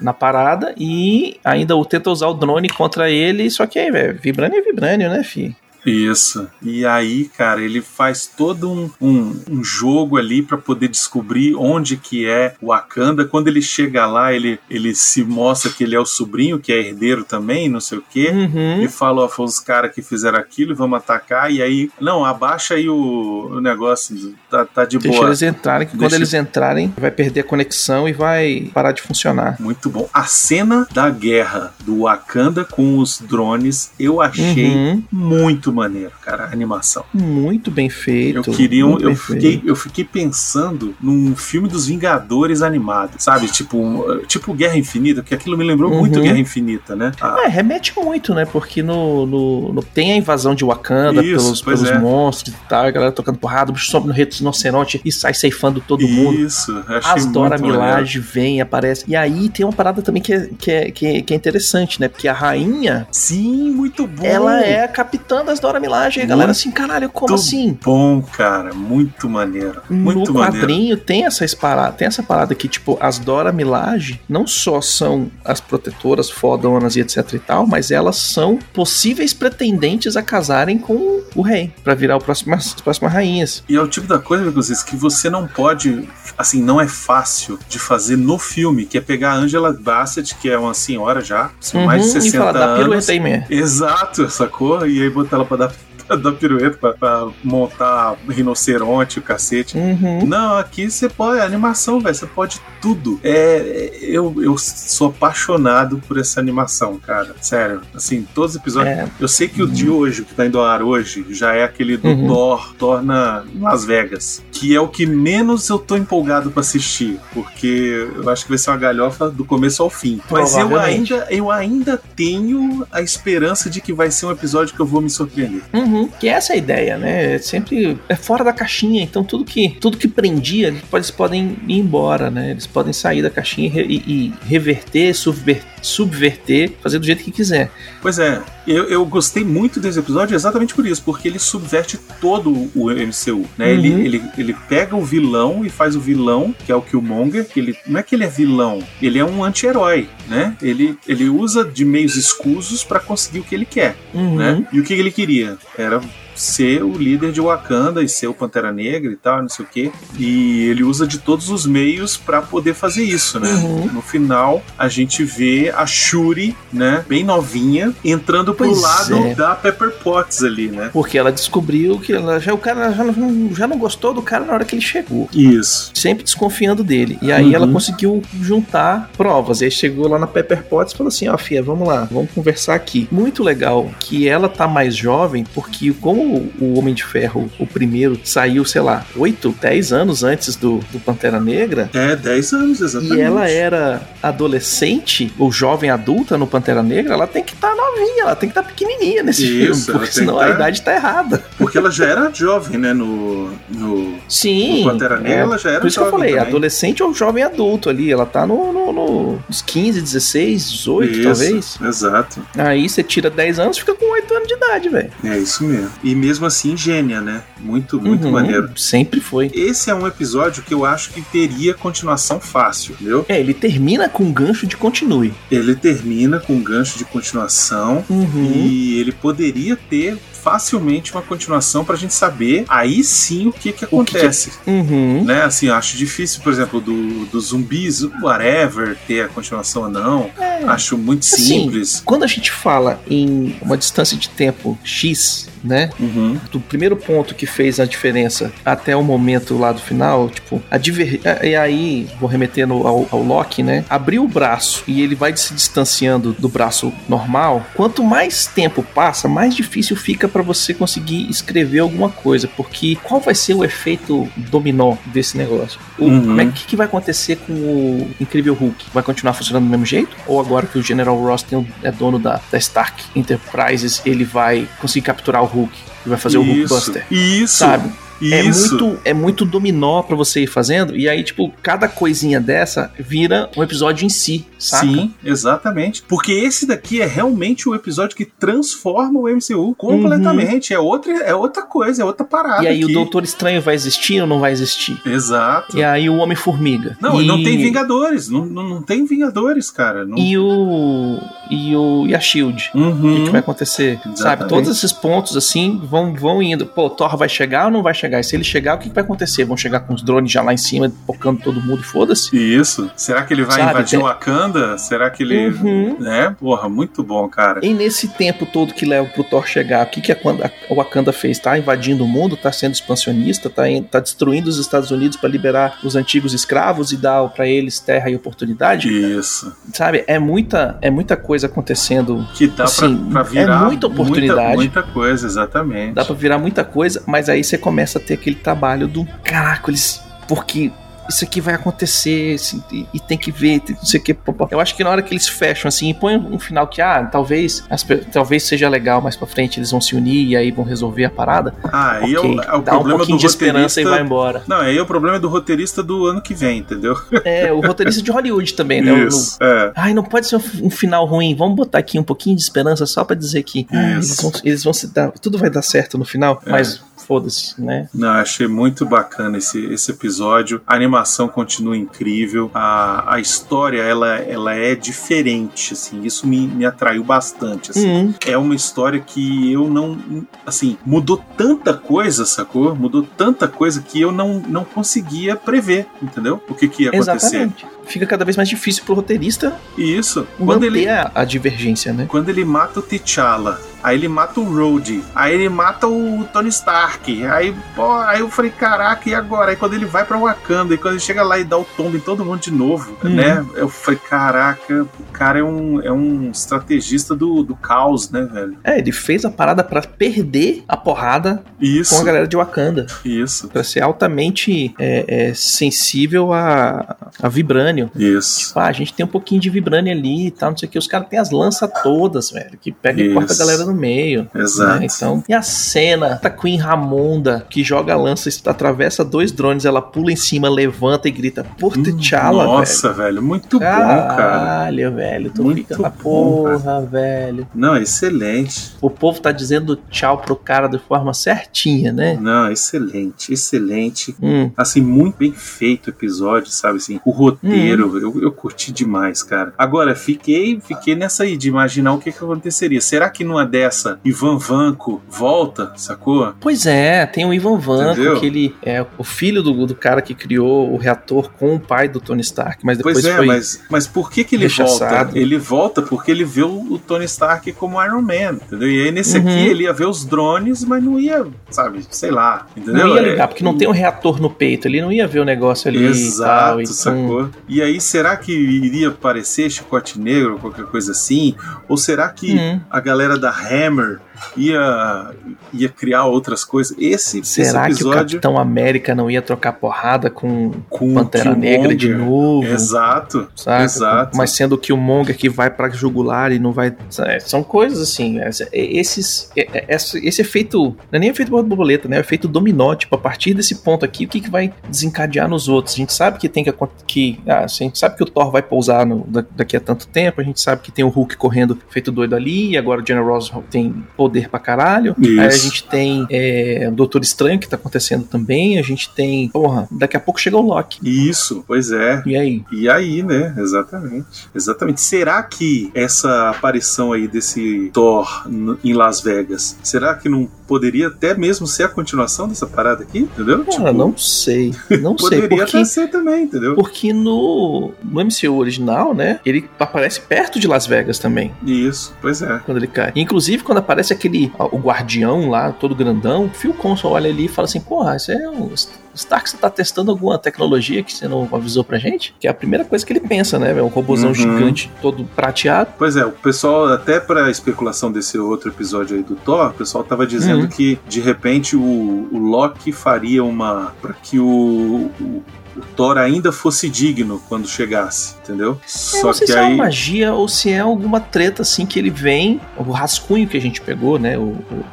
na 0.00 0.12
parada 0.12 0.74
e 0.76 1.38
ainda 1.44 1.74
tenta 1.84 2.10
usar 2.10 2.28
o 2.28 2.34
drone 2.34 2.68
contra 2.68 3.10
ele, 3.10 3.50
só 3.50 3.66
que 3.66 3.78
aí, 3.78 3.90
velho, 3.90 4.18
Vibranium 4.20 4.58
é 4.58 4.62
Vibranium, 4.62 5.10
né, 5.10 5.22
fi? 5.22 5.54
Isso. 5.86 6.48
E 6.60 6.84
aí, 6.84 7.26
cara, 7.36 7.62
ele 7.62 7.80
faz 7.80 8.26
todo 8.26 8.70
um, 8.70 8.90
um, 9.00 9.40
um 9.48 9.64
jogo 9.64 10.16
ali 10.16 10.42
para 10.42 10.58
poder 10.58 10.88
descobrir 10.88 11.54
onde 11.54 11.96
que 11.96 12.26
é 12.26 12.54
o 12.60 12.68
Wakanda. 12.68 13.24
Quando 13.24 13.46
ele 13.46 13.62
chega 13.62 14.04
lá, 14.06 14.32
ele, 14.32 14.58
ele 14.68 14.94
se 14.94 15.22
mostra 15.22 15.70
que 15.70 15.84
ele 15.84 15.94
é 15.94 16.00
o 16.00 16.04
sobrinho, 16.04 16.58
que 16.58 16.72
é 16.72 16.80
herdeiro 16.80 17.24
também, 17.24 17.68
não 17.68 17.80
sei 17.80 17.98
o 17.98 18.04
quê. 18.10 18.30
Uhum. 18.30 18.82
E 18.82 18.88
fala, 18.88 19.22
ó, 19.22 19.28
foi 19.28 19.46
os 19.46 19.60
caras 19.60 19.94
que 19.94 20.02
fizeram 20.02 20.38
aquilo, 20.38 20.74
vamos 20.74 20.98
atacar. 20.98 21.52
E 21.52 21.62
aí, 21.62 21.88
não, 22.00 22.24
abaixa 22.24 22.74
aí 22.74 22.88
o, 22.88 23.48
o 23.52 23.60
negócio, 23.60 24.34
tá, 24.50 24.64
tá 24.64 24.84
de 24.84 24.98
Deixa 24.98 25.18
boa. 25.18 25.28
eles 25.28 25.42
entrarem, 25.42 25.86
que 25.86 25.96
Deixa... 25.96 26.08
quando 26.08 26.18
eles 26.18 26.34
entrarem, 26.34 26.92
vai 26.98 27.10
perder 27.12 27.40
a 27.40 27.44
conexão 27.44 28.08
e 28.08 28.12
vai 28.12 28.70
parar 28.74 28.90
de 28.90 29.02
funcionar. 29.02 29.56
Muito 29.60 29.88
bom. 29.88 30.08
A 30.12 30.24
cena 30.24 30.86
da 30.92 31.08
guerra 31.10 31.72
do 31.84 32.02
Wakanda 32.02 32.64
com 32.64 32.98
os 32.98 33.20
drones, 33.20 33.92
eu 34.00 34.20
achei 34.20 34.74
uhum. 34.74 35.02
muito 35.12 35.75
maneiro, 35.76 36.12
cara, 36.22 36.44
a 36.44 36.52
animação. 36.52 37.04
Muito 37.12 37.70
bem 37.70 37.88
feito. 37.88 38.38
Eu 38.38 38.54
queria 38.54 38.86
um, 38.86 38.98
eu 38.98 39.14
fiquei, 39.14 39.62
eu 39.64 39.76
fiquei 39.76 40.04
pensando 40.04 40.94
num 41.00 41.36
filme 41.36 41.68
dos 41.68 41.86
Vingadores 41.86 42.62
animado, 42.62 43.14
sabe? 43.18 43.46
Tipo, 43.48 44.04
tipo 44.26 44.52
Guerra 44.54 44.76
Infinita, 44.76 45.22
porque 45.22 45.34
aquilo 45.34 45.56
me 45.56 45.64
lembrou 45.64 45.90
uhum. 45.90 46.00
muito 46.00 46.20
Guerra 46.20 46.38
Infinita, 46.38 46.96
né? 46.96 47.12
Ah. 47.20 47.42
É, 47.44 47.48
remete 47.48 47.94
muito, 47.96 48.34
né? 48.34 48.44
Porque 48.44 48.82
no, 48.82 49.26
no, 49.26 49.72
no, 49.72 49.82
tem 49.82 50.12
a 50.12 50.16
invasão 50.16 50.54
de 50.54 50.64
Wakanda 50.64 51.22
Isso, 51.22 51.44
pelos, 51.44 51.62
pelos 51.62 51.90
é. 51.90 51.98
monstros 51.98 52.54
e 52.54 52.68
tal, 52.68 52.84
a 52.84 52.90
galera 52.90 53.12
tocando 53.12 53.38
porrada, 53.38 53.70
o 53.70 53.74
bicho 53.74 53.90
sobe 53.90 54.08
no 54.08 54.12
rinoceronte 54.12 55.00
e 55.04 55.12
sai 55.12 55.34
ceifando 55.34 55.80
todo 55.80 56.02
Isso, 56.02 56.12
mundo. 56.12 56.38
Isso, 56.40 56.84
As 57.04 57.26
Dora 57.26 57.58
Milaje 57.58 58.18
vem, 58.18 58.60
aparece. 58.60 59.04
E 59.06 59.14
aí 59.14 59.48
tem 59.48 59.64
uma 59.64 59.72
parada 59.72 60.02
também 60.02 60.22
que 60.22 60.32
é, 60.32 60.50
que 60.58 60.70
é, 60.70 60.90
que 60.90 61.06
é, 61.06 61.22
que 61.22 61.32
é 61.32 61.36
interessante, 61.36 62.00
né? 62.00 62.08
Porque 62.08 62.28
a 62.28 62.32
rainha. 62.32 63.06
Sim, 63.10 63.70
muito 63.70 64.06
bom. 64.06 64.24
Ela 64.24 64.60
é 64.62 64.84
a 64.84 64.88
capitã 64.88 65.44
das 65.44 65.55
Dora 65.60 65.80
Milaje. 65.80 66.20
A 66.20 66.26
galera 66.26 66.50
assim, 66.50 66.70
caralho, 66.70 67.08
como 67.10 67.34
assim? 67.34 67.78
Bom, 67.82 68.22
cara, 68.22 68.72
muito 68.72 69.28
maneiro. 69.28 69.82
Muito 69.88 70.32
no 70.32 70.38
maneiro. 70.38 70.66
quadrinho 70.66 70.96
tem 70.96 71.24
essa 71.24 71.44
parada, 71.56 71.92
tem 71.92 72.06
essa 72.06 72.22
parada 72.22 72.54
que, 72.54 72.68
tipo, 72.68 72.98
as 73.00 73.18
Dora 73.18 73.52
Milaje 73.52 74.20
não 74.28 74.46
só 74.46 74.80
são 74.80 75.30
as 75.44 75.60
protetoras 75.60 76.30
fodonas 76.30 76.96
e 76.96 77.00
etc 77.00 77.32
e 77.34 77.38
tal, 77.38 77.66
mas 77.66 77.90
elas 77.90 78.16
são 78.16 78.58
possíveis 78.72 79.32
pretendentes 79.32 80.16
a 80.16 80.22
casarem 80.22 80.78
com 80.78 81.22
o 81.34 81.42
rei, 81.42 81.72
para 81.82 81.94
virar 81.94 82.16
o 82.16 82.20
próximo, 82.20 82.54
as 82.54 82.74
próximas 82.74 83.12
rainhas. 83.12 83.62
E 83.68 83.76
é 83.76 83.80
o 83.80 83.88
tipo 83.88 84.06
da 84.06 84.18
coisa, 84.18 84.46
inclusive, 84.46 84.84
que 84.84 84.96
você 84.96 85.30
não 85.30 85.46
pode, 85.46 86.08
assim, 86.36 86.62
não 86.62 86.80
é 86.80 86.88
fácil 86.88 87.58
de 87.68 87.78
fazer 87.78 88.16
no 88.16 88.38
filme, 88.38 88.84
que 88.86 88.98
é 88.98 89.00
pegar 89.00 89.32
a 89.32 89.36
Angela 89.36 89.72
Bassett, 89.72 90.34
que 90.36 90.48
é 90.48 90.58
uma 90.58 90.74
senhora 90.74 91.20
já, 91.20 91.50
uhum, 91.74 91.84
mais 91.84 92.02
de 92.02 92.08
60 92.10 92.26
e 92.26 92.38
falar, 92.38 92.50
anos. 92.50 93.06
Dá 93.06 93.12
aí, 93.12 93.20
Exato, 93.48 94.28
sacou? 94.30 94.86
E 94.86 95.02
aí 95.02 95.10
botar 95.10 95.36
ela 95.36 95.44
pra 95.46 95.56
dar 95.56 95.72
da 96.16 96.32
pirueta 96.32 96.76
pra, 96.76 96.92
pra, 96.92 97.28
montar 97.42 98.16
rinoceronte, 98.28 99.18
o 99.18 99.22
cacete. 99.22 99.76
Uhum. 99.76 100.24
Não, 100.26 100.56
aqui 100.56 100.88
você 100.88 101.08
pode, 101.08 101.40
animação, 101.40 102.00
velho, 102.00 102.14
você 102.14 102.26
pode 102.26 102.60
tudo. 102.80 103.18
É, 103.24 103.90
eu, 104.02 104.34
eu 104.42 104.56
sou 104.58 105.08
apaixonado 105.08 106.00
por 106.06 106.18
essa 106.18 106.38
animação, 106.38 106.98
cara. 106.98 107.34
Sério, 107.40 107.80
assim, 107.94 108.26
todos 108.34 108.52
os 108.54 108.60
episódios. 108.60 108.96
É. 108.96 109.08
Eu 109.18 109.28
sei 109.28 109.48
que 109.48 109.62
o 109.62 109.66
de 109.66 109.88
hoje, 109.88 110.24
que 110.24 110.34
tá 110.34 110.46
indo 110.46 110.58
ao 110.58 110.66
ar 110.66 110.82
hoje, 110.82 111.26
já 111.30 111.54
é 111.54 111.64
aquele 111.64 111.96
do 111.96 112.08
uhum. 112.08 112.28
Thor, 112.28 112.74
Thor 112.74 113.02
na 113.02 113.44
Las 113.58 113.84
Vegas, 113.84 114.42
que 114.58 114.74
é 114.74 114.80
o 114.80 114.88
que 114.88 115.06
menos 115.06 115.68
eu 115.68 115.78
tô 115.78 115.96
empolgado 115.96 116.50
para 116.50 116.60
assistir, 116.60 117.18
porque 117.32 118.08
eu 118.14 118.28
acho 118.28 118.44
que 118.44 118.50
vai 118.50 118.58
ser 118.58 118.70
uma 118.70 118.76
galhofa 118.76 119.28
do 119.28 119.44
começo 119.44 119.82
ao 119.82 119.90
fim. 119.90 120.20
Mas 120.30 120.56
eu 120.56 120.78
ainda, 120.78 121.26
eu 121.30 121.50
ainda 121.50 122.00
tenho 122.14 122.86
a 122.90 123.00
esperança 123.00 123.68
de 123.68 123.80
que 123.80 123.92
vai 123.92 124.10
ser 124.10 124.26
um 124.26 124.30
episódio 124.30 124.74
que 124.74 124.80
eu 124.80 124.86
vou 124.86 125.00
me 125.00 125.10
surpreender. 125.10 125.62
Uhum. 125.72 126.08
Que 126.08 126.28
é 126.28 126.32
essa 126.32 126.52
a 126.52 126.56
ideia, 126.56 126.96
né? 126.98 127.34
É 127.34 127.38
sempre 127.38 127.98
é 128.08 128.16
fora 128.16 128.44
da 128.44 128.52
caixinha, 128.52 129.02
então 129.02 129.22
tudo 129.22 129.44
que 129.44 129.76
tudo 129.80 129.96
que 129.96 130.08
prendia, 130.08 130.74
eles 130.92 131.10
podem 131.10 131.56
ir 131.68 131.78
embora, 131.78 132.30
né? 132.30 132.50
Eles 132.50 132.66
podem 132.66 132.92
sair 132.92 133.22
da 133.22 133.30
caixinha 133.30 133.70
e, 133.82 133.96
e, 133.96 134.02
e 134.06 134.34
reverter, 134.46 135.14
subverter, 135.14 135.64
subverter, 135.82 136.72
fazer 136.82 136.98
do 136.98 137.06
jeito 137.06 137.22
que 137.22 137.30
quiser. 137.30 137.70
Pois 138.02 138.18
é, 138.18 138.42
eu, 138.66 138.84
eu 138.84 139.04
gostei 139.06 139.44
muito 139.44 139.78
desse 139.78 139.98
episódio 139.98 140.34
exatamente 140.34 140.74
por 140.74 140.86
isso, 140.86 141.02
porque 141.02 141.28
ele 141.28 141.38
subverte 141.38 141.98
todo 142.20 142.50
o 142.74 142.90
MCU, 142.90 143.46
né? 143.56 143.66
Uhum. 143.66 143.70
Ele, 143.72 144.22
ele, 144.36 144.45
ele 144.46 144.56
pega 144.68 144.94
o 144.94 145.04
vilão 145.04 145.64
e 145.64 145.68
faz 145.68 145.96
o 145.96 146.00
vilão, 146.00 146.54
que 146.64 146.70
é 146.70 146.74
o 146.74 146.82
Killmonger, 146.82 147.46
que 147.46 147.60
ele 147.60 147.76
não 147.86 148.00
é 148.00 148.02
que 148.02 148.14
ele 148.14 148.24
é 148.24 148.28
vilão, 148.28 148.82
ele 149.02 149.18
é 149.18 149.24
um 149.24 149.44
anti-herói, 149.44 150.08
né? 150.28 150.56
Ele, 150.62 150.96
ele 151.06 151.28
usa 151.28 151.64
de 151.64 151.84
meios 151.84 152.16
escusos 152.16 152.84
para 152.84 153.00
conseguir 153.00 153.40
o 153.40 153.44
que 153.44 153.54
ele 153.54 153.66
quer, 153.66 153.96
uhum. 154.14 154.36
né? 154.36 154.66
E 154.72 154.80
o 154.80 154.84
que 154.84 154.94
ele 154.94 155.10
queria? 155.10 155.58
Era 155.76 156.00
ser 156.36 156.82
o 156.82 156.92
líder 156.92 157.32
de 157.32 157.40
Wakanda 157.40 158.02
e 158.02 158.08
ser 158.08 158.26
o 158.26 158.34
Pantera 158.34 158.72
Negra 158.72 159.12
e 159.12 159.16
tal, 159.16 159.42
não 159.42 159.48
sei 159.48 159.64
o 159.64 159.68
quê. 159.68 159.90
E 160.18 160.64
ele 160.68 160.84
usa 160.84 161.06
de 161.06 161.18
todos 161.18 161.50
os 161.50 161.66
meios 161.66 162.16
para 162.16 162.42
poder 162.42 162.74
fazer 162.74 163.02
isso, 163.02 163.40
né? 163.40 163.52
Uhum. 163.54 163.86
No 163.92 164.02
final, 164.02 164.62
a 164.78 164.88
gente 164.88 165.24
vê 165.24 165.72
a 165.74 165.86
Shuri, 165.86 166.56
né, 166.72 167.04
bem 167.08 167.24
novinha, 167.24 167.94
entrando 168.04 168.54
pro 168.54 168.66
pois 168.66 168.82
lado 168.82 169.16
é. 169.26 169.34
da 169.34 169.54
Pepper 169.54 169.92
Potts 169.92 170.42
ali, 170.42 170.68
né? 170.68 170.90
Porque 170.92 171.18
ela 171.18 171.32
descobriu 171.32 171.98
que 171.98 172.12
ela 172.12 172.38
já, 172.38 172.52
o 172.52 172.58
cara 172.58 172.92
já 172.92 173.04
não, 173.04 173.54
já 173.54 173.66
não 173.66 173.78
gostou 173.78 174.12
do 174.12 174.22
cara 174.22 174.44
na 174.44 174.52
hora 174.52 174.64
que 174.64 174.74
ele 174.74 174.82
chegou. 174.82 175.28
Isso. 175.32 175.90
Sempre 175.94 176.24
desconfiando 176.24 176.84
dele. 176.84 177.18
E 177.22 177.32
aí 177.32 177.46
uhum. 177.46 177.54
ela 177.54 177.68
conseguiu 177.68 178.22
juntar 178.40 179.10
provas. 179.16 179.60
E 179.60 179.64
aí 179.64 179.70
chegou 179.70 180.08
lá 180.08 180.18
na 180.18 180.26
Pepper 180.26 180.64
Potts 180.64 180.92
e 180.92 180.96
falou 180.96 181.08
assim: 181.08 181.28
ó, 181.28 181.34
oh, 181.34 181.38
Fia, 181.38 181.62
vamos 181.62 181.86
lá, 181.86 182.06
vamos 182.10 182.30
conversar 182.32 182.74
aqui. 182.74 183.08
Muito 183.10 183.42
legal 183.42 183.90
que 184.00 184.28
ela 184.28 184.48
tá 184.48 184.66
mais 184.66 184.94
jovem, 184.94 185.44
porque 185.54 185.92
como 185.92 186.25
o 186.26 186.78
Homem 186.78 186.94
de 186.94 187.04
Ferro, 187.04 187.50
o 187.58 187.66
primeiro, 187.66 188.18
saiu, 188.24 188.64
sei 188.64 188.80
lá, 188.80 189.04
8, 189.16 189.54
10 189.60 189.92
anos 189.92 190.24
antes 190.24 190.56
do, 190.56 190.80
do 190.92 190.98
Pantera 191.00 191.40
Negra. 191.40 191.90
É, 191.94 192.16
10 192.16 192.52
anos, 192.52 192.80
exatamente. 192.80 193.18
E 193.18 193.20
ela 193.20 193.48
era 193.48 194.02
adolescente 194.22 195.32
ou 195.38 195.50
jovem 195.52 195.90
adulta 195.90 196.36
no 196.36 196.46
Pantera 196.46 196.82
Negra, 196.82 197.14
ela 197.14 197.26
tem 197.26 197.42
que 197.42 197.54
estar 197.54 197.70
tá 197.70 197.76
novinha, 197.76 198.22
ela 198.22 198.36
tem 198.36 198.48
que 198.48 198.58
estar 198.58 198.62
tá 198.62 198.68
pequenininha 198.68 199.22
nesse 199.22 199.44
Isso, 199.44 199.86
filme, 199.86 200.00
porque 200.00 200.12
senão 200.12 200.38
a 200.38 200.46
tá... 200.46 200.54
idade 200.54 200.82
tá 200.82 200.94
errada. 200.94 201.42
Porque 201.58 201.78
ela 201.78 201.90
já 201.90 202.06
era 202.06 202.30
jovem, 202.32 202.78
né, 202.78 202.92
no, 202.92 203.50
no, 203.68 204.18
Sim, 204.28 204.84
no 204.84 204.90
Pantera 204.90 205.16
Negra, 205.16 205.32
é, 205.32 205.40
ela 205.40 205.58
já 205.58 205.70
era 205.70 205.80
Por 205.80 205.86
isso 205.86 205.98
que 205.98 206.06
eu 206.06 206.10
falei, 206.10 206.34
também. 206.34 206.46
adolescente 206.46 207.02
ou 207.02 207.14
jovem 207.14 207.42
adulto 207.42 207.88
ali, 207.88 208.10
ela 208.10 208.26
tá 208.26 208.46
no, 208.46 208.72
no, 208.72 208.92
no, 208.92 209.38
nos 209.48 209.62
15, 209.62 210.00
16, 210.00 210.70
18 210.72 211.12
isso, 211.12 211.22
talvez. 211.22 211.78
Exato. 211.82 212.46
Aí 212.56 212.88
você 212.88 213.02
tira 213.02 213.30
10 213.30 213.58
anos, 213.58 213.78
fica 213.78 213.94
com 213.94 214.12
8 214.12 214.34
anos 214.34 214.48
de 214.48 214.54
idade, 214.54 214.88
velho. 214.88 215.10
É 215.24 215.38
isso 215.38 215.64
mesmo. 215.64 215.90
E 216.02 216.14
mesmo 216.16 216.46
assim, 216.46 216.76
gênia, 216.76 217.20
né? 217.20 217.42
Muito, 217.60 218.00
muito 218.00 218.26
uhum, 218.26 218.32
maneiro. 218.32 218.70
Sempre 218.76 219.20
foi. 219.20 219.50
Esse 219.54 219.90
é 219.90 219.94
um 219.94 220.06
episódio 220.06 220.62
que 220.62 220.74
eu 220.74 220.84
acho 220.84 221.10
que 221.10 221.22
teria 221.22 221.74
continuação 221.74 222.40
fácil, 222.40 222.94
entendeu? 222.94 223.24
É, 223.28 223.38
ele 223.38 223.54
termina 223.54 224.08
com 224.08 224.24
um 224.24 224.32
gancho 224.32 224.66
de 224.66 224.76
continue. 224.76 225.32
Ele 225.50 225.74
termina 225.74 226.40
com 226.40 226.54
um 226.54 226.62
gancho 226.62 226.98
de 226.98 227.04
continuação 227.04 228.04
uhum. 228.08 228.52
e 228.54 228.98
ele 228.98 229.12
poderia 229.12 229.76
ter 229.76 230.18
facilmente 230.46 231.10
uma 231.10 231.22
continuação 231.22 231.84
pra 231.84 231.96
gente 231.96 232.14
saber 232.14 232.64
aí 232.68 233.02
sim 233.02 233.48
o 233.48 233.52
que 233.52 233.72
que 233.72 233.84
acontece. 233.84 234.50
Que 234.50 234.58
que... 234.58 234.70
Uhum. 234.70 235.24
Né? 235.24 235.42
Assim, 235.42 235.68
acho 235.68 235.96
difícil, 235.96 236.40
por 236.40 236.52
exemplo, 236.52 236.80
do, 236.80 237.26
do 237.26 237.40
zumbis, 237.40 238.02
whatever, 238.22 238.96
ter 239.08 239.22
a 239.22 239.28
continuação 239.28 239.82
ou 239.82 239.88
não. 239.88 240.30
É. 240.38 240.62
Acho 240.66 240.96
muito 240.96 241.26
assim, 241.26 241.42
simples. 241.42 242.00
Quando 242.04 242.22
a 242.22 242.28
gente 242.28 242.52
fala 242.52 243.00
em 243.10 243.56
uma 243.60 243.76
distância 243.76 244.16
de 244.16 244.28
tempo 244.28 244.78
X, 244.84 245.48
né? 245.64 245.90
Uhum. 245.98 246.38
Do 246.52 246.60
primeiro 246.60 246.96
ponto 246.96 247.34
que 247.34 247.44
fez 247.44 247.80
a 247.80 247.84
diferença 247.84 248.52
até 248.64 248.94
o 248.94 249.02
momento 249.02 249.58
lá 249.58 249.72
do 249.72 249.80
final, 249.80 250.28
tipo, 250.30 250.62
a 250.70 250.78
diver... 250.78 251.20
e 251.42 251.56
aí, 251.56 252.08
vou 252.20 252.28
remeter 252.28 252.66
no, 252.66 252.86
ao, 252.86 253.08
ao 253.10 253.22
Loki, 253.22 253.62
né? 253.62 253.84
Abriu 253.90 254.24
o 254.24 254.28
braço 254.28 254.84
e 254.86 255.02
ele 255.02 255.14
vai 255.16 255.36
se 255.36 255.52
distanciando 255.52 256.32
do 256.38 256.48
braço 256.48 256.92
normal. 257.08 257.66
Quanto 257.74 258.04
mais 258.04 258.46
tempo 258.46 258.82
passa, 258.82 259.28
mais 259.28 259.54
difícil 259.54 259.96
fica 259.96 260.28
para 260.36 260.42
você 260.42 260.74
conseguir 260.74 261.30
escrever 261.30 261.78
alguma 261.78 262.10
coisa, 262.10 262.46
porque 262.46 262.96
qual 263.02 263.18
vai 263.20 263.34
ser 263.34 263.54
o 263.54 263.64
efeito 263.64 264.28
dominó 264.36 264.96
desse 265.06 265.34
negócio? 265.38 265.80
O, 265.98 266.04
Uhum. 266.04 266.20
como 266.20 266.40
é 266.42 266.46
que, 266.46 266.66
que 266.66 266.76
vai 266.76 266.84
acontecer 266.86 267.36
com 267.36 267.54
o 267.54 268.10
Incrível 268.20 268.52
Hulk? 268.52 268.84
Vai 268.92 269.02
continuar 269.02 269.32
funcionando 269.32 269.64
do 269.64 269.70
mesmo 269.70 269.86
jeito? 269.86 270.14
Ou 270.26 270.38
agora 270.38 270.66
que 270.66 270.78
o 270.78 270.82
General 270.82 271.16
Ross 271.18 271.42
tem 271.42 271.66
é 271.82 271.90
dono 271.90 272.18
da, 272.18 272.38
da 272.52 272.58
Stark 272.58 273.02
Enterprises, 273.14 274.02
ele 274.04 274.24
vai 274.24 274.68
conseguir 274.78 275.06
capturar 275.06 275.42
o 275.42 275.46
Hulk? 275.46 275.72
E 276.04 276.08
vai 276.10 276.18
fazer 276.18 276.36
o 276.36 276.42
Hulk 276.42 276.60
Isso, 276.64 276.74
Buster? 276.74 277.06
Isso. 277.10 277.54
Sabe? 277.58 277.90
É 278.22 278.40
Isso. 278.42 278.70
muito, 278.78 278.98
é 279.04 279.12
muito 279.14 279.44
dominó 279.44 280.02
pra 280.02 280.16
você 280.16 280.42
ir 280.42 280.46
fazendo, 280.46 280.96
e 280.96 281.06
aí, 281.08 281.22
tipo, 281.22 281.52
cada 281.62 281.86
coisinha 281.86 282.40
dessa 282.40 282.90
vira 282.98 283.50
um 283.56 283.62
episódio 283.62 284.06
em 284.06 284.08
si, 284.08 284.46
saca? 284.58 284.86
Sim, 284.86 285.14
exatamente. 285.24 286.02
Porque 286.02 286.32
esse 286.32 286.66
daqui 286.66 287.00
é 287.00 287.06
realmente 287.06 287.68
o 287.68 287.74
episódio 287.74 288.16
que 288.16 288.24
transforma 288.24 289.18
o 289.20 289.28
MCU 289.28 289.74
completamente. 289.76 290.72
É, 290.72 290.78
outra, 290.78 291.12
é 291.22 291.34
outra 291.34 291.62
coisa, 291.62 292.02
é 292.02 292.04
outra 292.04 292.24
parada. 292.24 292.58
Uhum. 292.58 292.64
E 292.64 292.68
aí 292.68 292.82
aqui. 292.82 292.90
o 292.92 292.94
Doutor 292.94 293.24
Estranho 293.24 293.60
vai 293.60 293.74
existir 293.74 294.20
ou 294.20 294.26
não 294.26 294.40
vai 294.40 294.52
existir? 294.52 295.00
Exato. 295.04 295.76
E 295.76 295.84
aí 295.84 296.08
o 296.08 296.16
Homem-Formiga. 296.16 296.96
Não, 297.00 297.20
e 297.20 297.26
não 297.26 297.42
tem 297.42 297.56
Vingadores. 297.58 298.28
Não, 298.28 298.44
não, 298.46 298.62
não 298.68 298.82
tem 298.82 299.04
Vingadores, 299.04 299.70
cara. 299.70 300.04
Não... 300.04 300.16
E 300.18 300.36
o. 300.38 301.18
E 301.50 301.74
o. 301.76 302.06
E 302.06 302.14
a 302.14 302.20
Shield. 302.20 302.70
O 302.74 302.78
que, 302.78 302.78
Uhum. 302.78 303.24
vai 303.30 303.40
acontecer? 303.40 303.98
Sabe? 304.02 304.14
Exatamente. 304.14 304.48
Todos 304.54 304.70
esses 304.70 304.92
pontos 304.92 305.36
assim 305.36 305.80
vão, 305.84 306.14
vão 306.14 306.42
indo. 306.42 306.66
Pô, 306.66 306.88
Thor 306.90 307.16
vai 307.16 307.28
chegar 307.28 307.66
ou 307.66 307.70
não 307.70 307.82
vai 307.82 307.94
chegar? 307.94 308.20
E 308.20 308.24
se 308.24 308.34
ele 308.36 308.44
chegar, 308.44 308.76
o 308.76 308.78
que, 308.78 308.88
que 308.88 308.94
vai 308.94 309.04
acontecer? 309.04 309.44
Vão 309.44 309.56
chegar 309.56 309.80
com 309.80 309.94
os 309.94 310.02
drones 310.02 310.30
já 310.30 310.42
lá 310.42 310.52
em 310.52 310.56
cima, 310.56 310.90
focando 311.06 311.40
todo 311.42 311.60
mundo 311.60 311.80
e 311.80 311.84
foda-se? 311.84 312.36
Isso. 312.36 312.90
Será 312.96 313.22
que 313.24 313.34
ele 313.34 313.44
vai 313.44 313.56
Sabe, 313.56 313.70
invadir 313.70 313.90
tem- 313.90 314.00
Wakanda? 314.00 314.45
Será 314.78 315.10
que 315.10 315.22
ele. 315.22 315.48
Uhum. 315.48 315.96
Né? 315.98 316.34
Porra, 316.38 316.68
muito 316.68 317.02
bom, 317.02 317.28
cara. 317.28 317.60
E 317.64 317.72
nesse 317.74 318.08
tempo 318.08 318.46
todo 318.46 318.74
que 318.74 318.84
leva 318.84 319.08
pro 319.08 319.24
Thor 319.24 319.46
chegar, 319.46 319.84
o 319.86 319.90
que, 319.90 320.00
que 320.00 320.12
a 320.12 320.14
Wakanda- 320.16 320.52
a 320.70 320.74
Wakanda 320.74 321.12
fez? 321.12 321.38
Tá 321.38 321.58
invadindo 321.58 322.04
o 322.04 322.08
mundo, 322.08 322.36
tá 322.36 322.50
sendo 322.52 322.72
expansionista, 322.74 323.48
tá, 323.50 323.68
em- 323.68 323.82
tá 323.82 324.00
destruindo 324.00 324.48
os 324.48 324.58
Estados 324.58 324.90
Unidos 324.90 325.16
para 325.16 325.28
liberar 325.28 325.78
os 325.84 325.96
antigos 325.96 326.32
escravos 326.34 326.92
e 326.92 326.96
dar 326.96 327.26
para 327.28 327.46
eles 327.46 327.78
terra 327.80 328.10
e 328.10 328.16
oportunidade? 328.16 328.88
Isso. 328.88 329.54
Sabe? 329.72 330.04
É 330.06 330.18
muita, 330.18 330.78
é 330.82 330.90
muita 330.90 331.16
coisa 331.16 331.46
acontecendo. 331.46 332.26
Que 332.34 332.46
dá 332.46 332.64
Assim, 332.64 332.96
pra, 332.96 333.10
pra 333.10 333.22
virar. 333.22 333.62
é 333.62 333.64
muita 333.66 333.86
oportunidade. 333.86 334.54
Muita, 334.56 334.80
muita 334.80 334.82
coisa, 334.82 335.26
exatamente. 335.26 335.94
Dá 335.94 336.04
pra 336.04 336.14
virar 336.14 336.38
muita 336.38 336.64
coisa, 336.64 337.02
mas 337.06 337.28
aí 337.28 337.42
você 337.42 337.56
começa 337.58 337.98
a 337.98 338.02
ter 338.02 338.14
aquele 338.14 338.36
trabalho 338.36 338.86
do 338.88 339.06
caraca, 339.24 339.70
eles. 339.70 340.02
Porque 340.28 340.72
isso 341.08 341.24
aqui 341.24 341.40
vai 341.40 341.54
acontecer 341.54 342.34
assim, 342.34 342.62
e, 342.72 342.86
e 342.94 343.00
tem 343.00 343.16
que 343.16 343.30
ver, 343.30 343.60
tem 343.60 343.76
não 343.76 343.84
sei 343.84 344.00
o 344.00 344.02
que. 344.02 344.16
Eu 344.50 344.60
acho 344.60 344.74
que 344.74 344.82
na 344.84 344.90
hora 344.90 345.02
que 345.02 345.12
eles 345.12 345.28
fecham 345.28 345.68
assim 345.68 345.90
e 345.90 345.94
põem 345.94 346.16
um 346.16 346.38
final 346.38 346.66
que, 346.66 346.80
ah, 346.80 347.04
talvez, 347.10 347.64
as 347.70 347.84
talvez 348.12 348.42
seja 348.44 348.68
legal 348.68 349.00
mais 349.00 349.16
pra 349.16 349.26
frente, 349.26 349.58
eles 349.58 349.70
vão 349.70 349.80
se 349.80 349.94
unir 349.94 350.28
e 350.28 350.36
aí 350.36 350.50
vão 350.50 350.64
resolver 350.64 351.04
a 351.04 351.10
parada. 351.10 351.54
Ah, 351.64 351.98
aí 352.02 352.14
é 352.14 352.20
o, 352.20 352.40
é 352.40 352.56
o 352.56 352.62
dá 352.62 352.72
um 352.72 352.76
problema 352.76 352.98
pouquinho 352.98 353.18
do 353.18 353.20
de 353.20 353.26
esperança 353.26 353.80
e 353.80 353.84
vai 353.84 354.00
embora. 354.00 354.42
Não, 354.46 354.58
aí 354.58 354.76
é 354.76 354.82
o 354.82 354.86
problema 354.86 355.18
do 355.18 355.28
roteirista 355.28 355.82
do 355.82 356.06
ano 356.06 356.20
que 356.20 356.34
vem, 356.34 356.58
entendeu? 356.58 356.96
É, 357.24 357.52
o 357.52 357.60
roteirista 357.60 358.02
de 358.02 358.10
Hollywood 358.10 358.54
também, 358.54 358.80
né? 358.82 359.04
Isso. 359.04 359.36
É. 359.40 359.72
Ai, 359.74 359.94
não 359.94 360.02
pode 360.04 360.26
ser 360.26 360.36
um, 360.36 360.42
um 360.64 360.70
final 360.70 361.04
ruim. 361.06 361.34
Vamos 361.34 361.56
botar 361.56 361.78
aqui 361.78 361.98
um 361.98 362.02
pouquinho 362.02 362.36
de 362.36 362.42
esperança 362.42 362.86
só 362.86 363.04
pra 363.04 363.16
dizer 363.16 363.42
que 363.42 363.66
ah, 363.70 363.92
eles, 363.92 364.16
vão, 364.20 364.32
eles 364.44 364.64
vão 364.64 364.72
se 364.72 364.86
dar. 364.88 365.10
Tudo 365.12 365.38
vai 365.38 365.50
dar 365.50 365.62
certo 365.62 365.98
no 365.98 366.04
final, 366.04 366.40
É. 366.46 366.50
mas 366.50 366.82
foda-se, 367.06 367.60
né? 367.60 367.88
Não, 367.94 368.08
achei 368.08 368.48
muito 368.48 368.84
bacana 368.84 369.38
esse, 369.38 369.64
esse 369.66 369.90
episódio. 369.90 370.60
A 370.66 370.74
animação 370.74 371.28
continua 371.28 371.76
incrível. 371.76 372.50
A, 372.52 373.14
a 373.14 373.20
história, 373.20 373.80
ela, 373.82 374.16
ela 374.16 374.54
é 374.54 374.74
diferente, 374.74 375.72
assim. 375.72 376.02
Isso 376.02 376.26
me, 376.26 376.46
me 376.46 376.64
atraiu 376.64 377.04
bastante, 377.04 377.70
assim. 377.70 377.88
Hum, 377.88 378.14
É 378.26 378.36
uma 378.36 378.54
história 378.54 379.00
que 379.00 379.52
eu 379.52 379.68
não... 379.68 379.98
Assim, 380.44 380.76
mudou 380.84 381.22
tanta 381.36 381.74
coisa, 381.74 382.26
sacou? 382.26 382.74
Mudou 382.74 383.02
tanta 383.16 383.46
coisa 383.46 383.80
que 383.80 384.00
eu 384.00 384.10
não, 384.10 384.40
não 384.40 384.64
conseguia 384.64 385.36
prever, 385.36 385.86
entendeu? 386.02 386.42
O 386.48 386.54
que, 386.54 386.68
que 386.68 386.84
ia 386.84 386.90
acontecer. 386.90 387.26
exatamente. 387.26 387.66
Fica 387.86 388.04
cada 388.04 388.24
vez 388.24 388.36
mais 388.36 388.48
difícil 388.48 388.82
pro 388.84 388.94
roteirista 388.94 389.56
E 389.78 389.96
isso. 389.96 390.26
Quando 390.44 390.64
ele, 390.64 390.88
a, 390.88 391.10
a 391.14 391.24
divergência, 391.24 391.92
né? 391.92 392.06
quando 392.08 392.28
ele 392.28 392.44
mata 392.44 392.80
o 392.80 392.82
T'Challa, 392.82 393.60
aí 393.86 393.96
ele 393.96 394.08
mata 394.08 394.40
o 394.40 394.44
Rhodey, 394.44 395.02
aí 395.14 395.32
ele 395.34 395.48
mata 395.48 395.86
o 395.86 396.24
Tony 396.32 396.48
Stark, 396.48 397.24
aí, 397.26 397.54
pô, 397.76 397.92
aí 397.98 398.18
eu 398.20 398.28
falei, 398.28 398.50
caraca, 398.50 399.08
e 399.08 399.14
agora? 399.14 399.50
Aí 399.50 399.56
quando 399.56 399.74
ele 399.74 399.84
vai 399.86 400.04
pra 400.04 400.18
Wakanda, 400.18 400.74
e 400.74 400.78
quando 400.78 400.94
ele 400.94 401.00
chega 401.00 401.22
lá 401.22 401.38
e 401.38 401.44
dá 401.44 401.56
o 401.56 401.64
tombo 401.76 401.96
em 401.96 402.00
todo 402.00 402.24
mundo 402.24 402.40
de 402.40 402.50
novo, 402.50 402.96
Uhum. 403.04 403.10
né? 403.14 403.46
Eu 403.54 403.68
falei, 403.68 404.00
caraca, 404.08 404.82
o 404.82 405.12
cara 405.12 405.38
é 405.38 405.44
um, 405.44 405.80
é 405.80 405.92
um 405.92 406.30
estrategista 406.30 407.14
do, 407.14 407.42
do 407.44 407.54
caos, 407.54 408.10
né, 408.10 408.22
velho? 408.22 408.58
É, 408.64 408.78
ele 408.78 408.90
fez 408.92 409.24
a 409.24 409.30
parada 409.30 409.62
pra 409.62 409.80
perder 409.82 410.64
a 410.66 410.76
porrada 410.76 411.42
Isso, 411.60 411.94
com 411.94 412.00
a 412.02 412.04
galera 412.04 412.26
de 412.26 412.36
Wakanda. 412.36 412.86
isso, 413.04 413.48
Pra 413.48 413.62
ser 413.62 413.82
altamente 413.82 414.74
é, 414.78 415.28
é, 415.30 415.34
sensível 415.34 416.32
a, 416.32 416.96
a 417.22 417.28
vibrânio. 417.28 417.90
isso. 417.94 418.48
Tipo, 418.48 418.58
ah, 418.60 418.66
a 418.66 418.72
gente 418.72 418.92
tem 418.94 419.04
um 419.04 419.08
pouquinho 419.08 419.40
de 419.40 419.48
vibrânio 419.50 419.92
ali 419.92 420.26
e 420.26 420.30
tal, 420.30 420.50
não 420.50 420.56
sei 420.58 420.68
o 420.68 420.72
que. 420.72 420.78
Os 420.78 420.86
caras 420.86 421.08
têm 421.08 421.18
as 421.18 421.30
lanças 421.30 421.70
todas, 421.82 422.30
velho, 422.30 422.58
que 422.60 422.72
pega 422.72 423.00
e 423.02 423.12
corta 423.14 423.32
a 423.32 423.34
Isso. 423.34 423.44
galera 423.46 423.64
no 423.64 423.74
meio. 423.76 424.28
Exato. 424.34 424.80
né? 424.80 424.86
Então, 424.90 425.24
e 425.28 425.34
a 425.34 425.42
cena 425.42 426.18
da 426.22 426.30
Queen 426.30 426.58
Ramonda, 426.58 427.46
que 427.48 427.62
joga 427.62 427.92
a 427.92 427.96
lança, 427.96 428.28
atravessa 428.46 429.04
dois 429.04 429.32
drones, 429.32 429.64
ela 429.64 429.82
pula 429.82 430.12
em 430.12 430.16
cima, 430.16 430.48
levanta 430.48 431.08
e 431.08 431.10
grita, 431.10 431.44
por 431.58 431.76
T'Challa, 431.76 432.44
velho. 432.44 432.58
Nossa, 432.58 432.92
velho, 432.92 433.22
muito 433.22 433.58
bom, 433.58 433.64
cara. 433.64 434.16
Caralho, 434.16 434.94
velho. 434.94 435.30
Tu 435.30 435.42
Muito 435.42 435.74
fica 435.74 435.76
bom, 435.76 435.90
porra, 435.92 436.82
velho. 436.82 437.46
Não, 437.54 437.76
excelente. 437.76 438.74
O 438.80 438.90
povo 438.90 439.20
tá 439.20 439.32
dizendo 439.32 439.76
tchau 439.90 440.18
pro 440.18 440.36
cara 440.36 440.66
de 440.68 440.78
forma 440.78 441.12
certinha, 441.12 441.92
né? 441.92 442.18
Não, 442.20 442.50
excelente, 442.50 443.32
excelente. 443.32 444.14
Hum. 444.22 444.50
Assim, 444.56 444.80
muito 444.80 445.16
bem 445.18 445.32
feito 445.32 445.88
o 445.88 445.90
episódio, 445.90 446.50
sabe 446.50 446.78
assim? 446.78 447.00
O 447.04 447.10
roteiro, 447.10 447.98
eu, 447.98 448.22
eu 448.22 448.32
curti 448.32 448.72
demais, 448.72 449.22
cara. 449.22 449.52
Agora, 449.58 449.94
fiquei 449.94 450.60
fiquei 450.60 450.94
nessa 450.94 451.24
aí 451.24 451.36
de 451.36 451.48
imaginar 451.48 451.92
o 451.94 451.98
que, 451.98 452.12
que 452.12 452.18
aconteceria. 452.18 452.80
Será 452.80 453.08
que 453.08 453.24
numa 453.24 453.44
dessa, 453.56 453.98
Ivan 454.04 454.36
Vanko 454.38 455.00
volta, 455.08 455.72
sacou? 455.76 456.34
Pois 456.40 456.66
é, 456.66 457.06
tem 457.06 457.24
o 457.24 457.32
Ivan 457.32 457.58
Vanko, 457.58 457.92
Entendeu? 457.92 458.20
que 458.20 458.26
ele 458.26 458.54
é 458.62 458.84
o 458.98 459.04
filho 459.04 459.42
do, 459.42 459.66
do 459.66 459.74
cara 459.74 460.02
que 460.02 460.14
criou 460.14 460.72
o 460.72 460.76
reator 460.76 461.30
com 461.32 461.54
o 461.54 461.60
pai 461.60 461.88
do 461.88 462.00
Tony 462.00 462.20
Stark, 462.20 462.64
mas 462.64 462.76
depois 462.76 462.94
Pois 463.00 463.06
é, 463.06 463.16
foi. 463.16 463.26
mas, 463.26 463.62
mas 463.70 463.86
por 463.86 464.10
que 464.10 464.24
que 464.24 464.34
ele 464.36 464.44
rechaçado. 464.44 465.04
volta? 465.06 465.18
Ele 465.18 465.38
volta 465.38 465.82
porque 465.82 466.10
ele 466.10 466.24
vê 466.24 466.42
o, 466.42 466.78
Tony 466.86 467.04
Stark 467.06 467.50
como 467.52 467.82
Iron 467.82 468.02
Man, 468.02 468.38
entendeu? 468.44 468.70
E 468.70 468.84
aí 468.84 468.90
nesse 468.92 469.16
Uhum. 469.18 469.22
aqui 469.28 469.46
ele 469.48 469.62
ia 469.64 469.72
ver 469.72 469.86
os 469.86 470.04
drones, 470.04 470.62
mas 470.64 470.82
não 470.82 471.00
ia, 471.00 471.26
sabe, 471.50 471.80
sei 471.90 472.10
lá, 472.10 472.46
entendeu? 472.56 472.86
Não 472.88 472.94
ia 472.94 473.00
É- 473.00 473.10
ligar, 473.10 473.28
porque 473.28 473.42
não 473.42 473.56
tem 473.56 473.66
um 473.66 473.72
reator 473.72 474.20
no 474.20 474.28
peito, 474.28 474.68
ele 474.68 474.80
não 474.82 474.92
ia 474.92 475.06
ver 475.06 475.20
o 475.20 475.24
negócio 475.24 475.68
ali 475.68 475.78
e 475.78 475.82
tal. 475.82 475.90
Exato, 475.90 476.60
então- 476.60 476.74
sacou? 476.74 477.30
E 477.48 477.62
aí, 477.62 477.80
será 477.80 478.16
que 478.16 478.32
iria 478.32 478.88
aparecer 478.88 479.50
Chicote 479.50 479.98
Negro, 479.98 480.38
qualquer 480.38 480.66
coisa 480.66 480.92
assim? 480.92 481.34
Ou 481.68 481.76
será 481.76 482.08
que 482.08 482.34
Hum. 482.36 482.60
a 482.70 482.80
galera 482.80 483.18
da 483.18 483.30
Hammer 483.46 484.00
ia, 484.36 485.10
ia 485.52 485.68
criar 485.68 486.04
outras 486.04 486.44
coisas? 486.44 486.76
Esse, 486.78 487.24
Será 487.24 487.68
esse 487.68 487.78
que 487.78 487.84
o 487.84 487.88
episódio 487.88 488.16
Capitão 488.20 488.38
América 488.38 488.94
não 488.94 489.10
ia 489.10 489.22
trocar 489.22 489.52
porrada 489.54 490.10
com 490.10 490.52
com 490.68 490.94
Pantera 490.94 491.34
Negra 491.34 491.74
de 491.74 491.92
novo? 491.94 492.46
Exato, 492.46 493.28
Saca? 493.34 493.64
exato. 493.64 494.16
Mas 494.16 494.30
sendo 494.30 494.56
que 494.58 494.72
o 494.72 494.76
Monger 494.76 495.16
que 495.16 495.28
vai 495.28 495.50
pra 495.50 495.68
jugular 495.70 496.32
e 496.32 496.38
não 496.38 496.52
vai. 496.52 496.74
é, 497.00 497.20
São 497.20 497.42
coisas 497.42 497.80
assim. 497.80 498.18
é, 498.20 498.30
Esses, 498.52 499.30
é, 499.36 499.48
é, 499.52 499.74
esse, 499.74 500.06
esse 500.06 500.20
efeito. 500.22 500.76
Não 500.90 500.96
é 500.96 500.98
nem 500.98 501.10
efeito 501.10 501.30
borboleta, 501.30 501.88
né? 501.88 501.96
É 501.96 502.00
efeito 502.00 502.28
dominó. 502.28 502.74
Tipo, 502.74 502.94
a 502.94 502.98
partir 502.98 503.34
desse 503.34 503.56
ponto 503.56 503.84
aqui, 503.84 504.04
o 504.04 504.08
que, 504.08 504.20
que 504.20 504.30
vai 504.30 504.52
desencadear 504.68 505.28
nos 505.28 505.48
outros? 505.48 505.74
A 505.74 505.78
gente 505.78 505.92
sabe 505.92 506.18
que 506.18 506.28
tem 506.28 506.44
que. 506.44 506.52
que 506.86 507.20
ah, 507.26 507.44
a 507.44 507.46
gente 507.46 507.78
sabe 507.78 507.96
que 507.96 508.02
o 508.02 508.06
Thor 508.06 508.30
vai 508.30 508.42
pousar 508.42 508.84
no- 508.86 509.04
da- 509.06 509.24
daqui 509.36 509.56
a 509.56 509.60
tanto 509.60 509.86
tempo. 509.88 510.20
A 510.20 510.24
gente 510.24 510.40
sabe 510.40 510.62
que 510.62 510.70
tem 510.72 510.84
o 510.84 510.88
Hulk 510.88 511.16
correndo 511.16 511.58
feito 511.68 511.90
doido 511.92 512.14
ali. 512.14 512.50
E 512.50 512.58
agora 512.58 512.82
o 512.82 512.86
General 512.86 513.06
Ross 513.14 513.32
tem 513.50 513.84
poder 514.06 514.28
pra 514.28 514.38
caralho. 514.38 514.94
Isso. 514.98 515.20
Aí 515.20 515.26
a 515.26 515.30
gente 515.30 515.64
tem 515.64 516.06
é, 516.10 516.68
o 516.70 516.74
Doutor 516.74 517.02
Estranho 517.02 517.40
que 517.40 517.48
tá 517.48 517.56
acontecendo 517.56 518.04
também. 518.04 518.58
A 518.58 518.62
gente 518.62 518.90
tem. 518.90 519.28
Porra, 519.28 519.66
daqui 519.70 519.96
a 519.96 520.00
pouco 520.00 520.20
chega 520.20 520.36
o 520.36 520.40
Loki. 520.40 520.78
Isso, 520.82 521.44
pois 521.46 521.72
é. 521.72 522.02
E 522.06 522.16
aí? 522.16 522.44
E 522.52 522.68
aí, 522.68 523.02
né? 523.02 523.34
Exatamente. 523.36 524.28
Exatamente. 524.34 524.80
Será 524.80 525.22
que 525.22 525.70
essa 525.74 526.30
aparição 526.30 526.92
aí 526.92 527.08
desse 527.08 527.70
Thor 527.72 528.26
em 528.62 528.72
Las 528.72 529.00
Vegas, 529.00 529.58
será 529.62 529.94
que 529.94 530.08
não 530.08 530.28
poderia 530.46 530.88
até 530.88 531.14
mesmo 531.14 531.46
ser 531.46 531.64
a 531.64 531.68
continuação 531.68 532.28
dessa 532.28 532.46
parada 532.46 532.82
aqui? 532.82 533.00
Entendeu? 533.00 533.44
Cara, 533.44 533.72
não 533.72 533.96
sei. 533.96 534.54
Não 534.80 534.96
sei. 534.96 535.20
Poderia 535.20 535.28
Porque 535.28 535.56
até 535.56 535.64
ser 535.64 535.88
também, 535.88 536.24
entendeu? 536.24 536.54
Porque 536.54 536.92
no, 536.92 537.72
no 537.82 538.04
MCU 538.04 538.36
original, 538.36 538.94
né? 538.94 539.20
Ele 539.26 539.48
aparece 539.58 540.00
perto 540.00 540.38
de 540.38 540.46
Las 540.46 540.66
Vegas 540.66 540.98
também, 540.98 541.32
Isso, 541.44 541.94
pois 542.00 542.22
é. 542.22 542.40
quando 542.44 542.58
ele 542.58 542.66
cai. 542.66 542.92
Inclusive, 542.94 543.42
quando 543.42 543.58
aparece 543.58 543.92
aquele 543.96 544.32
o 544.38 544.58
guardião 544.58 545.28
lá, 545.28 545.52
todo 545.52 545.74
grandão. 545.74 546.30
Phil 546.30 546.54
Coulson 546.54 546.88
olha 546.88 547.10
ali 547.10 547.24
e 547.26 547.28
fala 547.28 547.46
assim: 547.46 547.60
porra, 547.60 547.96
isso 547.96 548.12
é 548.12 548.28
um. 548.30 548.50
Stark, 548.94 549.28
você 549.28 549.36
tá 549.36 549.50
testando 549.50 549.90
alguma 549.90 550.18
tecnologia 550.18 550.82
que 550.82 550.90
você 550.90 551.06
não 551.06 551.28
avisou 551.30 551.62
pra 551.62 551.78
gente? 551.78 552.14
Que 552.18 552.26
é 552.26 552.30
a 552.30 552.34
primeira 552.34 552.64
coisa 552.64 552.84
que 552.84 552.92
ele 552.92 553.00
pensa, 553.00 553.38
né? 553.38 553.56
É 553.56 553.62
um 553.62 553.68
robôzão 553.68 554.08
uhum. 554.08 554.14
gigante 554.14 554.70
todo 554.80 555.04
prateado. 555.04 555.70
Pois 555.76 555.96
é, 555.96 556.06
o 556.06 556.12
pessoal, 556.12 556.68
até 556.68 556.98
pra 556.98 557.30
especulação 557.30 557.92
desse 557.92 558.18
outro 558.18 558.48
episódio 558.48 558.96
aí 558.96 559.02
do 559.02 559.14
Thor, 559.14 559.50
o 559.50 559.52
pessoal 559.52 559.84
tava 559.84 560.06
dizendo 560.06 560.42
uhum. 560.42 560.48
que 560.48 560.78
de 560.88 561.00
repente 561.00 561.54
o, 561.54 562.08
o 562.10 562.18
Loki 562.18 562.72
faria 562.72 563.22
uma. 563.22 563.74
para 563.82 563.92
que 563.92 564.18
o, 564.18 564.90
o 564.98 565.22
o 565.56 565.60
Thor 565.74 565.98
ainda 565.98 566.30
fosse 566.30 566.68
digno 566.68 567.22
quando 567.28 567.48
chegasse, 567.48 568.16
entendeu? 568.22 568.50
Eu 568.50 568.60
Só 568.66 569.06
não 569.06 569.12
sei 569.14 569.26
que 569.26 569.32
se 569.32 569.38
aí... 569.38 569.44
é 569.44 569.48
uma 569.48 569.64
magia 569.64 570.14
ou 570.14 570.28
se 570.28 570.50
é 570.50 570.60
alguma 570.60 571.00
treta 571.00 571.42
assim 571.42 571.64
que 571.64 571.78
ele 571.78 571.90
vem, 571.90 572.40
o 572.56 572.70
rascunho 572.70 573.26
que 573.26 573.36
a 573.36 573.40
gente 573.40 573.60
pegou, 573.60 573.98
né? 573.98 574.18
O, 574.18 574.22
o, 574.22 574.64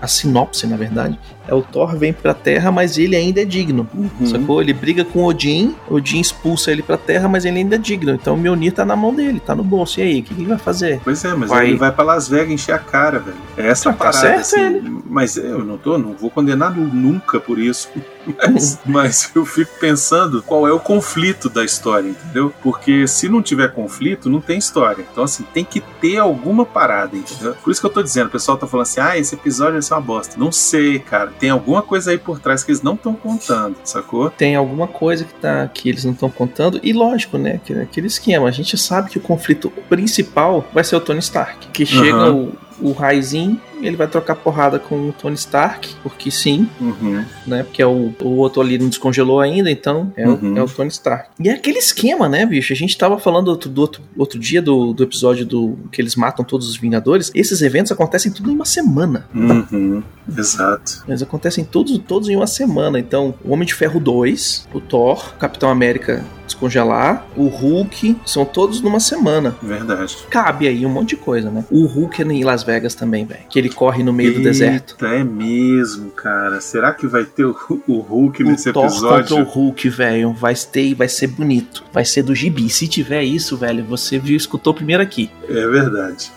a 0.00 0.08
sinopse, 0.08 0.66
na 0.66 0.76
verdade, 0.76 1.18
é 1.46 1.54
o 1.54 1.62
Thor 1.62 1.96
vem 1.96 2.12
pra 2.12 2.32
Terra, 2.34 2.70
mas 2.70 2.96
ele 2.98 3.16
ainda 3.16 3.42
é 3.42 3.44
digno. 3.44 3.88
Uhum. 3.94 4.26
Sacou? 4.26 4.60
Ele 4.60 4.72
briga 4.72 5.04
com 5.04 5.24
Odin, 5.24 5.74
Odin 5.90 6.20
expulsa 6.20 6.70
ele 6.70 6.82
pra 6.82 6.96
Terra, 6.96 7.28
mas 7.28 7.44
ele 7.44 7.58
ainda 7.58 7.74
é 7.74 7.78
digno. 7.78 8.12
Então 8.12 8.34
o 8.34 8.38
Mjolnir 8.38 8.72
tá 8.72 8.84
na 8.84 8.94
mão 8.94 9.14
dele, 9.14 9.40
tá 9.40 9.54
no 9.54 9.64
bolso. 9.64 10.00
E 10.00 10.02
aí, 10.02 10.20
o 10.20 10.22
que 10.22 10.34
ele 10.34 10.46
vai 10.46 10.58
fazer? 10.58 11.00
Pois 11.02 11.24
é, 11.24 11.34
mas 11.34 11.50
vai... 11.50 11.66
ele 11.66 11.76
vai 11.76 11.90
pra 11.90 12.04
Las 12.04 12.28
Vegas 12.28 12.50
encher 12.50 12.74
a 12.74 12.78
cara, 12.78 13.18
velho. 13.18 13.36
É 13.56 13.66
essa 13.68 13.90
tá, 13.90 13.96
parada, 13.96 14.18
certo, 14.18 14.40
assim. 14.40 14.60
Ele. 14.60 15.02
Mas 15.08 15.36
eu 15.36 15.64
não 15.64 15.76
tô, 15.76 15.98
não 15.98 16.14
vou 16.14 16.30
condenar 16.30 16.74
nunca 16.74 17.40
por 17.40 17.58
isso. 17.58 17.88
Mas, 18.38 18.78
mas, 18.86 19.32
eu 19.34 19.44
fico 19.44 19.72
pensando 19.80 20.31
qual 20.40 20.66
é 20.66 20.72
o 20.72 20.80
conflito 20.80 21.50
da 21.50 21.64
história, 21.64 22.08
entendeu? 22.08 22.52
Porque 22.62 23.06
se 23.06 23.28
não 23.28 23.42
tiver 23.42 23.72
conflito, 23.72 24.30
não 24.30 24.40
tem 24.40 24.58
história. 24.58 25.04
Então, 25.10 25.24
assim, 25.24 25.44
tem 25.52 25.64
que 25.64 25.80
ter 26.00 26.18
alguma 26.18 26.64
parada, 26.64 27.16
entendeu? 27.16 27.54
Por 27.62 27.70
isso 27.70 27.80
que 27.80 27.86
eu 27.86 27.92
tô 27.92 28.02
dizendo, 28.02 28.28
o 28.28 28.30
pessoal 28.30 28.56
tá 28.56 28.66
falando 28.66 28.84
assim, 28.84 29.00
ah, 29.00 29.18
esse 29.18 29.34
episódio 29.34 29.74
vai 29.74 29.82
ser 29.82 29.94
uma 29.94 30.00
bosta. 30.00 30.38
Não 30.38 30.52
sei, 30.52 30.98
cara 30.98 31.32
tem 31.42 31.50
alguma 31.50 31.82
coisa 31.82 32.12
aí 32.12 32.18
por 32.18 32.38
trás 32.38 32.62
que 32.62 32.70
eles 32.70 32.82
não 32.82 32.94
estão 32.94 33.14
contando, 33.14 33.76
sacou? 33.82 34.30
Tem 34.30 34.54
alguma 34.54 34.86
coisa 34.86 35.24
que, 35.24 35.34
tá, 35.34 35.66
que 35.66 35.88
eles 35.88 36.04
não 36.04 36.12
estão 36.12 36.30
contando, 36.30 36.78
e 36.84 36.92
lógico, 36.92 37.36
né? 37.36 37.60
Aquele 37.82 38.06
esquema. 38.06 38.46
A 38.46 38.52
gente 38.52 38.78
sabe 38.78 39.10
que 39.10 39.18
o 39.18 39.20
conflito 39.20 39.70
principal 39.88 40.64
vai 40.72 40.84
ser 40.84 40.94
o 40.94 41.00
Tony 41.00 41.18
Stark. 41.18 41.68
Que 41.72 41.84
chega 41.84 42.30
uhum. 42.30 42.52
o, 42.80 42.90
o 42.90 42.92
Raizinho 42.92 43.60
ele 43.82 43.96
vai 43.96 44.06
trocar 44.06 44.36
porrada 44.36 44.78
com 44.78 45.08
o 45.08 45.12
Tony 45.12 45.34
Stark, 45.34 45.94
porque 46.02 46.30
sim, 46.30 46.68
uhum. 46.80 47.24
né? 47.46 47.62
Porque 47.62 47.82
é 47.82 47.86
o, 47.86 48.14
o 48.22 48.36
outro 48.36 48.60
ali 48.60 48.78
não 48.78 48.88
descongelou 48.88 49.40
ainda, 49.40 49.70
então 49.70 50.12
é, 50.16 50.28
uhum. 50.28 50.54
o, 50.54 50.58
é 50.58 50.62
o 50.62 50.68
Tony 50.68 50.88
Stark. 50.88 51.30
E 51.38 51.48
é 51.48 51.52
aquele 51.52 51.78
esquema, 51.78 52.28
né, 52.28 52.46
bicho? 52.46 52.72
A 52.72 52.76
gente 52.76 52.96
tava 52.96 53.18
falando 53.18 53.48
outro, 53.48 53.68
do 53.68 53.80
outro, 53.80 54.02
outro 54.16 54.38
dia 54.38 54.62
do, 54.62 54.92
do 54.92 55.02
episódio 55.02 55.44
do 55.44 55.78
que 55.90 56.00
eles 56.00 56.16
matam 56.16 56.44
todos 56.44 56.68
os 56.68 56.76
Vingadores. 56.76 57.30
Esses 57.34 57.62
eventos 57.62 57.92
acontecem 57.92 58.32
tudo 58.32 58.50
em 58.50 58.54
uma 58.54 58.64
semana. 58.64 59.28
Uhum. 59.34 60.02
Exato. 60.36 61.04
Eles 61.06 61.22
acontecem 61.22 61.64
todos, 61.64 61.96
todos 61.98 62.28
em 62.28 62.36
uma 62.36 62.46
semana. 62.46 62.98
Então, 62.98 63.34
o 63.44 63.52
Homem 63.52 63.66
de 63.66 63.74
Ferro 63.74 64.00
2, 64.00 64.68
o 64.72 64.80
Thor, 64.80 65.34
Capitão 65.36 65.68
América 65.68 66.24
descongelar, 66.52 67.26
o 67.36 67.46
Hulk, 67.46 68.16
são 68.26 68.44
todos 68.44 68.80
numa 68.80 69.00
semana. 69.00 69.56
Verdade. 69.62 70.16
Cabe 70.28 70.68
aí 70.68 70.84
um 70.84 70.90
monte 70.90 71.10
de 71.10 71.16
coisa, 71.16 71.50
né? 71.50 71.64
O 71.70 71.86
Hulk 71.86 72.22
é 72.22 72.24
em 72.24 72.44
Las 72.44 72.62
Vegas 72.62 72.94
também, 72.94 73.24
velho. 73.24 73.42
Que 73.48 73.58
ele 73.58 73.68
corre 73.72 74.02
no 74.02 74.12
meio 74.12 74.30
Eita, 74.30 74.40
do 74.40 74.44
deserto. 74.44 75.04
É 75.04 75.24
mesmo, 75.24 76.10
cara. 76.10 76.60
Será 76.60 76.92
que 76.92 77.06
vai 77.06 77.24
ter 77.24 77.44
o, 77.44 77.56
o 77.86 77.98
Hulk 78.00 78.42
o 78.42 78.46
nesse 78.46 78.72
Thor 78.72 78.86
episódio? 78.86 79.36
Contra 79.36 79.42
o 79.42 79.48
Hulk, 79.48 79.88
velho. 79.88 80.32
Vai 80.32 80.54
ter, 80.54 80.94
vai 80.94 81.08
ser 81.08 81.28
bonito. 81.28 81.84
Vai 81.92 82.04
ser 82.04 82.22
do 82.22 82.34
gibi. 82.34 82.68
Se 82.68 82.86
tiver 82.86 83.22
isso, 83.22 83.56
velho, 83.56 83.84
você 83.84 84.18
viu, 84.18 84.36
escutou 84.36 84.74
primeiro 84.74 85.02
aqui. 85.02 85.30
É 85.48 85.66
verdade. 85.66 86.30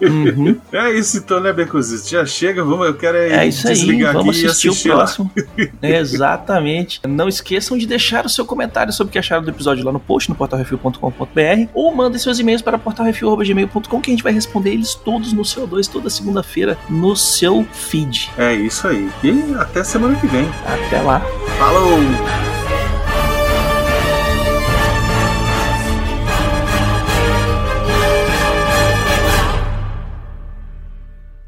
Uhum. 0.00 0.58
É 0.72 0.92
isso 0.92 1.18
então, 1.18 1.40
né, 1.40 1.52
Becozito? 1.52 2.08
Já 2.08 2.24
chega, 2.26 2.62
vamos, 2.62 2.86
eu 2.86 2.94
quero 2.94 3.16
é 3.16 3.46
isso 3.46 3.66
aí, 3.68 4.02
vamos 4.02 4.36
assistir, 4.36 4.68
assistir, 4.68 4.90
o 4.90 4.94
próximo. 4.94 5.30
exatamente. 5.82 7.00
Não 7.06 7.28
esqueçam 7.28 7.78
de 7.78 7.86
deixar 7.86 8.26
o 8.26 8.28
seu 8.28 8.44
comentário 8.44 8.92
sobre 8.92 9.10
o 9.10 9.12
que 9.12 9.18
acharam 9.18 9.42
do 9.42 9.50
episódio 9.50 9.84
lá 9.84 9.92
no 9.92 10.00
post, 10.00 10.28
no 10.28 10.36
portalrefil.com.br, 10.36 11.70
ou 11.74 11.94
mandem 11.94 12.18
seus 12.18 12.38
e-mails 12.38 12.62
para 12.62 12.78
portalrefil.gmail.com 12.78 14.00
que 14.00 14.10
a 14.10 14.14
gente 14.14 14.22
vai 14.22 14.32
responder 14.32 14.72
eles 14.72 14.94
todos 14.94 15.32
no 15.32 15.42
CO2 15.42 15.88
toda 15.88 16.10
segunda-feira 16.10 16.76
no 16.88 17.16
seu 17.16 17.64
feed. 17.72 18.30
É 18.36 18.54
isso 18.54 18.86
aí. 18.86 19.10
E 19.22 19.54
até 19.54 19.82
semana 19.82 20.16
que 20.16 20.26
vem. 20.26 20.48
Até 20.66 21.00
lá. 21.00 21.20
Falou! 21.58 22.55